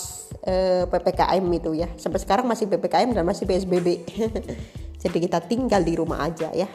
eh, 0.48 0.84
PPKM 0.90 1.46
itu 1.54 1.72
ya. 1.78 1.88
Sampai 2.00 2.20
sekarang 2.20 2.48
masih 2.50 2.68
PPKM 2.68 3.14
dan 3.14 3.24
masih 3.24 3.46
PSBB 3.46 3.88
jadi 5.02 5.18
kita 5.22 5.40
tinggal 5.46 5.82
di 5.86 5.94
rumah 5.94 6.26
aja 6.26 6.50
ya 6.52 6.68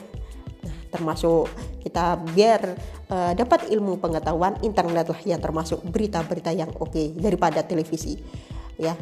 termasuk 0.92 1.48
kita 1.81 2.20
biar 2.37 2.76
uh, 3.09 3.33
dapat 3.33 3.72
ilmu 3.72 3.96
pengetahuan 3.96 4.61
internet 4.61 5.09
lah 5.09 5.20
yang 5.24 5.40
termasuk 5.40 5.81
berita-berita 5.88 6.52
yang 6.52 6.68
oke 6.76 6.92
okay 6.92 7.16
daripada 7.16 7.64
televisi 7.64 8.20
ya. 8.76 8.92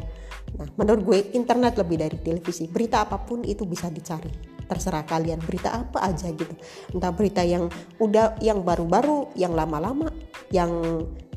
Nah 0.55 0.67
menurut 0.79 1.01
gue 1.03 1.19
internet 1.35 1.75
lebih 1.75 1.97
dari 1.99 2.17
televisi. 2.17 2.71
Berita 2.71 3.03
apa 3.03 3.19
pun 3.19 3.43
itu 3.43 3.67
bisa 3.67 3.91
dicari. 3.91 4.31
Terserah 4.71 5.03
kalian 5.03 5.43
berita 5.43 5.75
apa 5.75 6.07
aja 6.07 6.31
gitu. 6.31 6.55
Entah 6.95 7.11
berita 7.11 7.43
yang 7.43 7.67
udah 7.99 8.39
yang 8.39 8.63
baru-baru 8.63 9.35
yang 9.35 9.51
lama-lama 9.51 10.07
yang 10.51 10.71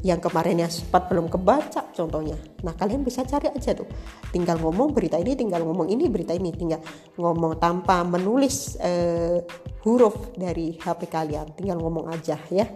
yang 0.04 0.20
kemarin 0.20 0.60
yang 0.60 0.68
sempat 0.68 1.08
belum 1.08 1.32
kebaca 1.32 1.88
contohnya. 1.96 2.36
Nah 2.60 2.76
kalian 2.76 3.00
bisa 3.00 3.24
cari 3.24 3.48
aja 3.48 3.72
tuh. 3.72 3.88
Tinggal 4.28 4.60
ngomong 4.60 4.92
berita 4.92 5.16
ini 5.16 5.32
tinggal 5.32 5.64
ngomong 5.64 5.88
ini 5.88 6.12
berita 6.12 6.36
ini. 6.36 6.52
Tinggal 6.52 6.84
ngomong 7.16 7.56
tanpa 7.56 8.04
menulis 8.04 8.76
uh, 8.84 9.40
huruf 9.80 10.36
dari 10.36 10.76
HP 10.76 11.08
kalian. 11.08 11.56
Tinggal 11.56 11.80
ngomong 11.80 12.12
aja 12.12 12.36
ya. 12.52 12.68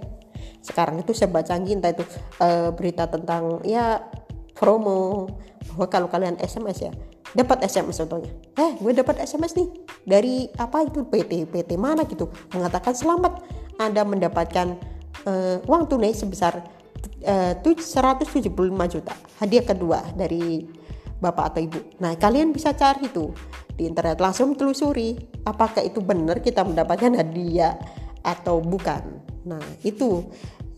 Sekarang 0.64 1.04
itu 1.04 1.12
saya 1.12 1.28
baca 1.28 1.52
entah 1.60 1.92
itu 1.92 2.00
uh, 2.40 2.72
berita 2.72 3.04
tentang 3.04 3.60
ya 3.60 4.00
promo 4.56 5.28
bahwa 5.76 5.86
kalau 5.92 6.08
kalian 6.08 6.40
SMS 6.40 6.88
ya 6.88 6.92
dapat 7.36 7.60
SMS 7.68 8.00
contohnya. 8.08 8.32
Eh 8.56 8.80
gue 8.80 8.92
dapat 8.96 9.20
SMS 9.20 9.52
nih 9.52 9.68
dari 10.08 10.34
apa 10.56 10.80
itu? 10.80 11.04
PT 11.04 11.44
PT 11.52 11.76
mana 11.76 12.08
gitu? 12.08 12.32
Mengatakan 12.56 12.96
selamat 12.96 13.44
anda 13.76 14.00
mendapatkan 14.00 14.80
uh, 15.28 15.60
uang 15.68 15.92
tunai 15.92 16.16
sebesar 16.16 16.77
175 17.22 18.48
juta. 18.88 19.14
Hadiah 19.42 19.64
kedua 19.66 20.00
dari 20.14 20.64
bapak 21.18 21.44
atau 21.54 21.60
ibu. 21.60 21.80
Nah 21.98 22.14
kalian 22.14 22.54
bisa 22.54 22.72
cari 22.74 23.10
itu 23.10 23.34
di 23.74 23.86
internet 23.86 24.18
langsung 24.18 24.54
telusuri 24.54 25.14
apakah 25.46 25.82
itu 25.82 26.02
benar 26.02 26.42
kita 26.42 26.62
mendapatkan 26.62 27.14
hadiah 27.18 27.74
atau 28.22 28.62
bukan. 28.62 29.22
Nah 29.46 29.62
itu 29.82 30.26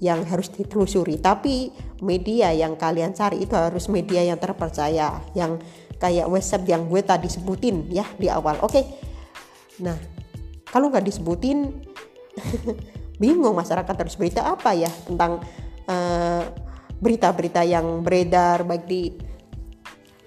yang 0.00 0.24
harus 0.24 0.48
ditelusuri. 0.48 1.20
Tapi 1.20 1.68
media 2.00 2.56
yang 2.56 2.74
kalian 2.80 3.12
cari 3.12 3.44
itu 3.44 3.52
harus 3.52 3.92
media 3.92 4.24
yang 4.24 4.40
terpercaya 4.40 5.20
yang 5.36 5.60
kayak 6.00 6.24
website 6.32 6.64
yang 6.64 6.88
gue 6.88 7.04
tadi 7.04 7.28
sebutin 7.28 7.84
ya 7.92 8.08
di 8.16 8.32
awal. 8.32 8.56
Oke. 8.64 8.80
Nah 9.84 9.96
kalau 10.72 10.88
nggak 10.88 11.04
disebutin 11.04 11.68
bingung 13.22 13.52
masyarakat 13.52 13.92
harus 13.92 14.16
berita 14.16 14.48
apa 14.48 14.72
ya 14.72 14.88
tentang 15.04 15.44
eh, 15.90 16.42
berita-berita 17.00 17.66
yang 17.66 18.04
beredar 18.04 18.62
baik 18.62 18.84
di 18.86 19.02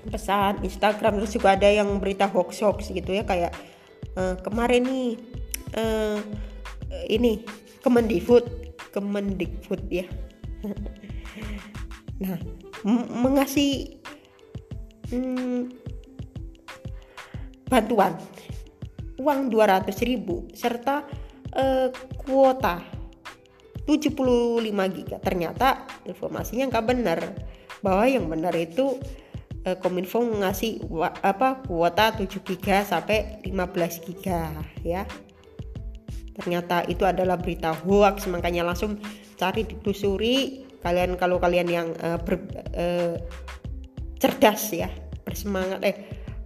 pesan 0.04 0.60
Instagram 0.65 1.23
terus 1.23 1.32
juga 1.32 1.56
ada 1.56 1.69
yang 1.69 1.88
berita 2.02 2.28
hoax 2.28 2.60
hoax 2.60 2.91
gitu 2.91 3.15
ya 3.15 3.23
kayak 3.23 3.56
uh, 4.19 4.36
kemarin 4.43 4.84
nih 4.84 5.15
uh, 5.80 6.19
ini 7.08 7.47
Kemendikbud 7.80 8.43
Kemendikbud 8.91 9.82
ya. 9.89 10.06
nah, 12.23 12.38
mengasih 13.15 13.99
hmm, 15.10 15.71
bantuan 17.67 18.19
uang 19.17 19.49
200 19.49 19.89
ribu 20.04 20.45
serta 20.54 21.08
uh, 21.56 21.89
kuota 22.21 22.84
75 23.86 24.96
giga. 24.96 25.17
Ternyata 25.19 25.88
informasinya 26.08 26.72
nggak 26.72 26.86
benar. 26.88 27.19
Bahwa 27.84 28.08
yang 28.08 28.32
benar 28.32 28.56
itu 28.56 29.00
uh, 29.67 29.76
Kominfo 29.80 30.24
ngasih 30.24 30.88
apa 31.24 31.63
kuota 31.67 32.15
7 32.15 32.28
giga 32.48 32.88
sampai 32.88 33.43
15 33.43 34.08
giga 34.08 34.52
ya. 34.84 35.04
Ternyata 36.34 36.88
itu 36.89 37.04
adalah 37.04 37.36
berita 37.38 37.76
hoax. 37.76 38.26
Makanya 38.32 38.63
langsung 38.63 39.00
cari 39.36 39.67
ditelusuri. 39.67 40.67
Kalian 40.84 41.15
kalau 41.15 41.39
kalian 41.39 41.67
yang 41.72 41.88
uh, 42.04 42.19
ber, 42.19 42.43
uh, 42.76 43.15
cerdas 44.19 44.72
ya 44.72 44.88
bersemangat 45.24 45.80
eh 45.84 45.96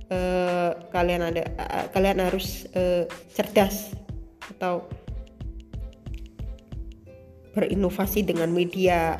uh, 0.10 0.71
kalian 0.89 1.30
ada 1.30 1.43
uh, 1.58 1.86
kalian 1.93 2.23
harus 2.23 2.65
uh, 2.73 3.06
cerdas 3.34 3.93
atau 4.58 4.88
berinovasi 7.58 8.22
dengan 8.22 8.54
media 8.54 9.17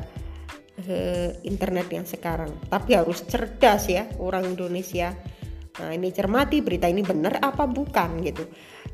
uh, 0.86 1.30
internet 1.42 1.90
yang 1.90 2.06
sekarang. 2.06 2.54
Tapi 2.70 2.94
harus 2.94 3.26
cerdas 3.26 3.90
ya 3.90 4.06
orang 4.22 4.46
Indonesia. 4.46 5.10
Nah 5.82 5.90
ini 5.90 6.14
cermati 6.14 6.62
berita 6.62 6.86
ini 6.86 7.02
benar 7.02 7.42
apa 7.42 7.66
bukan 7.66 8.22
gitu. 8.22 8.46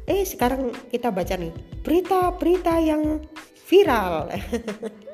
Eh 0.08 0.24
sekarang 0.24 0.72
kita 0.88 1.12
baca 1.12 1.36
nih 1.36 1.52
berita-berita 1.84 2.74
yang 2.80 3.20
viral. 3.68 4.32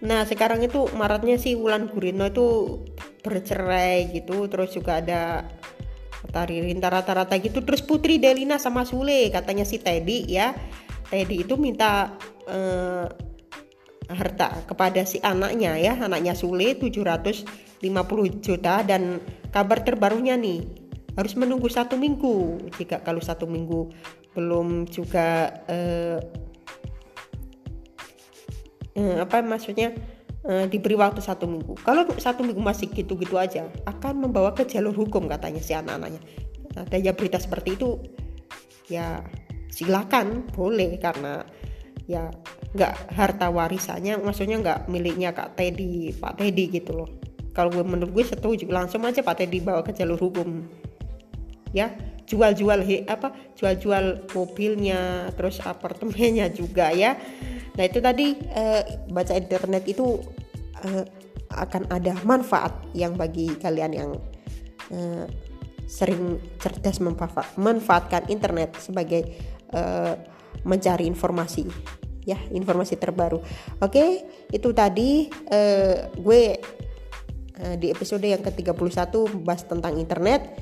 Nah 0.00 0.24
sekarang 0.24 0.64
itu 0.64 0.88
maratnya 0.96 1.36
sih 1.36 1.52
Wulan 1.60 1.92
Gurino 1.92 2.24
itu 2.24 2.80
bercerai 3.20 4.08
gitu 4.16 4.48
terus 4.48 4.72
juga 4.72 5.04
ada 5.04 5.44
Tari 6.30 6.60
rata-rata 6.76 7.36
gitu 7.40 7.64
terus 7.64 7.80
Putri 7.84 8.20
Delina 8.20 8.60
sama 8.60 8.84
Sule 8.84 9.28
katanya 9.32 9.64
si 9.64 9.80
Teddy 9.80 10.28
ya 10.28 10.52
Teddy 11.10 11.42
itu 11.42 11.58
minta 11.58 12.14
eh, 12.46 13.06
harta 14.10 14.62
kepada 14.66 15.02
si 15.02 15.18
anaknya 15.20 15.74
ya. 15.74 15.98
Anaknya 15.98 16.38
Sule 16.38 16.78
750 16.78 17.82
juta. 18.38 18.86
Dan 18.86 19.18
kabar 19.50 19.82
terbarunya 19.82 20.38
nih 20.38 20.62
harus 21.18 21.34
menunggu 21.34 21.66
satu 21.66 21.98
minggu. 21.98 22.70
Jika 22.78 23.02
kalau 23.02 23.18
satu 23.18 23.50
minggu 23.50 23.90
belum 24.38 24.86
juga 24.86 25.50
eh, 25.66 26.18
eh, 28.94 29.16
apa 29.18 29.42
maksudnya 29.42 29.90
eh, 30.46 30.66
diberi 30.70 30.94
waktu 30.94 31.18
satu 31.18 31.50
minggu. 31.50 31.74
Kalau 31.82 32.06
satu 32.18 32.46
minggu 32.46 32.62
masih 32.62 32.86
gitu-gitu 32.94 33.34
aja 33.34 33.66
akan 33.86 34.30
membawa 34.30 34.54
ke 34.54 34.62
jalur 34.66 34.94
hukum 34.94 35.26
katanya 35.26 35.58
si 35.58 35.74
anak-anaknya. 35.74 36.22
Ada 36.78 37.02
ya 37.02 37.10
berita 37.10 37.42
seperti 37.42 37.74
itu 37.74 37.98
ya 38.86 39.26
silakan 39.70 40.50
boleh 40.50 40.98
karena 40.98 41.46
ya 42.10 42.26
nggak 42.74 43.14
harta 43.14 43.50
warisannya 43.50 44.18
maksudnya 44.18 44.58
nggak 44.58 44.80
miliknya 44.90 45.30
kak 45.30 45.54
Teddy 45.54 46.14
Pak 46.14 46.42
Teddy 46.42 46.64
gitu 46.70 47.02
loh. 47.02 47.10
Kalau 47.50 47.70
gue 47.70 47.82
menurut 47.82 48.14
gue 48.14 48.26
setuju 48.26 48.66
langsung 48.70 49.02
aja 49.02 49.22
Pak 49.22 49.42
Teddy 49.42 49.58
bawa 49.62 49.82
ke 49.82 49.90
jalur 49.94 50.18
hukum. 50.18 50.66
Ya 51.74 51.94
jual-jual 52.30 52.86
apa 53.10 53.34
jual-jual 53.58 54.30
mobilnya 54.30 55.34
terus 55.34 55.58
apartemennya 55.62 56.50
juga 56.60 56.94
ya. 56.94 57.18
Nah 57.74 57.84
itu 57.86 57.98
tadi 57.98 58.38
eh, 58.38 58.82
baca 59.10 59.34
internet 59.34 59.86
itu 59.90 60.18
eh, 60.86 61.04
akan 61.50 61.90
ada 61.90 62.14
manfaat 62.22 62.86
yang 62.94 63.18
bagi 63.18 63.50
kalian 63.58 63.92
yang 63.94 64.10
eh, 64.94 65.26
sering 65.90 66.38
cerdas 66.62 67.02
memanfaatkan 67.02 68.30
internet 68.30 68.78
sebagai 68.78 69.26
eh, 69.72 70.14
mencari 70.66 71.08
informasi 71.08 71.64
ya 72.28 72.36
informasi 72.52 73.00
terbaru 73.00 73.40
oke 73.80 74.04
itu 74.52 74.68
tadi 74.76 75.30
eh, 75.48 76.10
gue 76.14 76.42
eh, 77.58 77.74
di 77.80 77.88
episode 77.88 78.26
yang 78.26 78.44
ke-31 78.44 79.14
bahas 79.40 79.64
tentang 79.64 79.96
internet 79.96 80.54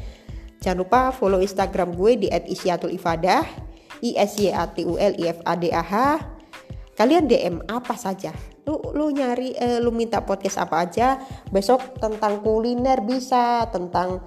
Jangan 0.59 0.79
lupa 0.83 1.01
follow 1.15 1.39
Instagram 1.39 1.95
gue 1.95 2.27
di 2.27 2.29
@isyatul_ifadah, 2.31 3.47
i 4.03 4.11
s 4.19 4.33
y 4.43 4.51
a 4.51 4.67
t 4.67 4.83
u 4.83 4.99
l 4.99 5.15
i 5.15 5.25
f 5.31 5.39
a 5.47 5.55
d 5.55 5.71
a 5.71 5.83
h. 5.83 5.95
Kalian 6.99 7.31
DM 7.31 7.63
apa 7.71 7.95
saja. 7.95 8.35
Lu 8.67 8.83
lu 8.91 9.15
nyari 9.15 9.55
eh, 9.55 9.79
lu 9.79 9.95
minta 9.95 10.27
podcast 10.27 10.59
apa 10.59 10.83
aja. 10.83 11.23
Besok 11.55 12.03
tentang 12.03 12.43
kuliner 12.43 13.07
bisa, 13.07 13.71
tentang 13.71 14.27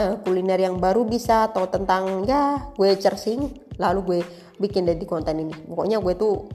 eh, 0.00 0.14
kuliner 0.24 0.56
yang 0.56 0.80
baru 0.80 1.04
bisa 1.04 1.52
atau 1.52 1.68
tentang 1.68 2.24
ya 2.24 2.72
gue 2.72 2.96
searching 2.96 3.52
lalu 3.76 4.00
gue 4.00 4.20
bikin 4.56 4.88
dari 4.88 5.04
konten 5.04 5.36
ini. 5.44 5.52
Pokoknya 5.68 6.00
gue 6.00 6.16
tuh 6.16 6.48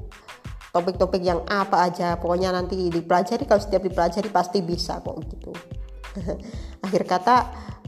topik-topik 0.76 1.24
yang 1.24 1.40
apa 1.48 1.88
aja 1.88 2.20
pokoknya 2.20 2.52
nanti 2.52 2.92
dipelajari 2.92 3.48
kalau 3.48 3.64
setiap 3.64 3.80
dipelajari 3.80 4.28
pasti 4.28 4.60
bisa 4.60 5.00
kok 5.00 5.24
gitu 5.24 5.56
akhir 6.86 7.08
kata 7.08 7.36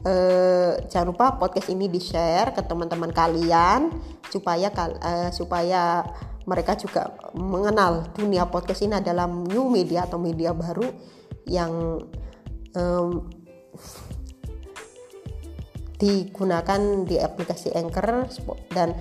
eh, 0.07 0.71
jangan 0.87 1.11
lupa 1.11 1.35
podcast 1.35 1.67
ini 1.67 1.91
di 1.91 1.99
share 1.99 2.55
ke 2.55 2.63
teman-teman 2.63 3.11
kalian 3.11 3.91
supaya 4.31 4.71
eh, 5.03 5.29
supaya 5.35 6.07
mereka 6.47 6.79
juga 6.79 7.11
mengenal 7.35 8.07
dunia 8.15 8.47
podcast 8.47 8.79
ini 8.87 9.03
adalah 9.03 9.27
new 9.27 9.67
media 9.67 10.07
atau 10.07 10.15
media 10.15 10.55
baru 10.55 10.87
yang 11.43 11.99
um, 12.71 13.27
digunakan 15.97 17.03
di 17.03 17.17
aplikasi 17.17 17.73
Anchor 17.73 18.29
dan 18.69 18.93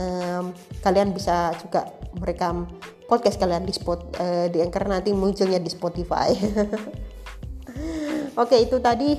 um, 0.00 0.52
kalian 0.80 1.12
bisa 1.12 1.52
juga 1.60 1.92
merekam 2.16 2.68
podcast 3.06 3.36
kalian 3.38 3.68
di 3.68 3.72
spot 3.76 4.16
uh, 4.18 4.46
di 4.48 4.58
Anchor 4.64 4.88
nanti 4.88 5.12
munculnya 5.12 5.60
di 5.60 5.70
Spotify. 5.70 6.32
Oke, 8.42 8.56
itu 8.60 8.80
tadi 8.80 9.16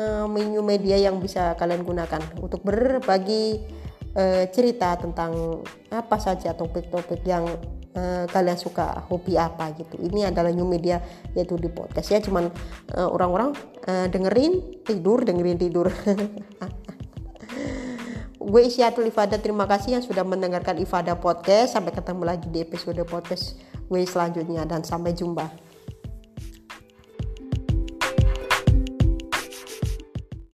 uh, 0.00 0.26
menu 0.28 0.60
media 0.64 0.96
yang 0.96 1.20
bisa 1.20 1.56
kalian 1.56 1.84
gunakan 1.84 2.20
untuk 2.40 2.64
berbagi 2.64 3.60
uh, 4.16 4.44
cerita 4.50 4.96
tentang 4.96 5.62
apa 5.92 6.16
saja 6.16 6.56
topik-topik 6.56 7.22
yang 7.24 7.44
uh, 7.94 8.26
kalian 8.28 8.58
suka 8.58 9.06
hobi 9.08 9.38
apa 9.40 9.72
gitu. 9.78 9.98
Ini 9.98 10.30
adalah 10.34 10.50
new 10.50 10.66
media 10.66 11.00
yaitu 11.32 11.58
di 11.58 11.70
podcast. 11.72 12.10
Ya 12.12 12.20
cuman 12.20 12.50
orang 12.94 13.10
orang-orang 13.10 13.50
uh, 13.88 14.06
dengerin 14.10 14.84
tidur 14.84 15.24
dengerin 15.24 15.58
tidur. 15.58 15.88
Gue 18.44 18.68
Isyatul 18.68 19.08
Ifada 19.08 19.40
terima 19.40 19.64
kasih 19.64 19.96
yang 19.96 20.04
sudah 20.04 20.20
mendengarkan 20.20 20.76
Ifada 20.76 21.16
Podcast. 21.16 21.72
Sampai 21.72 21.96
ketemu 21.96 22.28
lagi 22.28 22.44
di 22.52 22.60
episode 22.60 23.00
podcast 23.08 23.56
gue 23.84 24.00
selanjutnya 24.04 24.64
dan 24.64 24.80
sampai 24.80 25.12
jumpa 25.12 25.63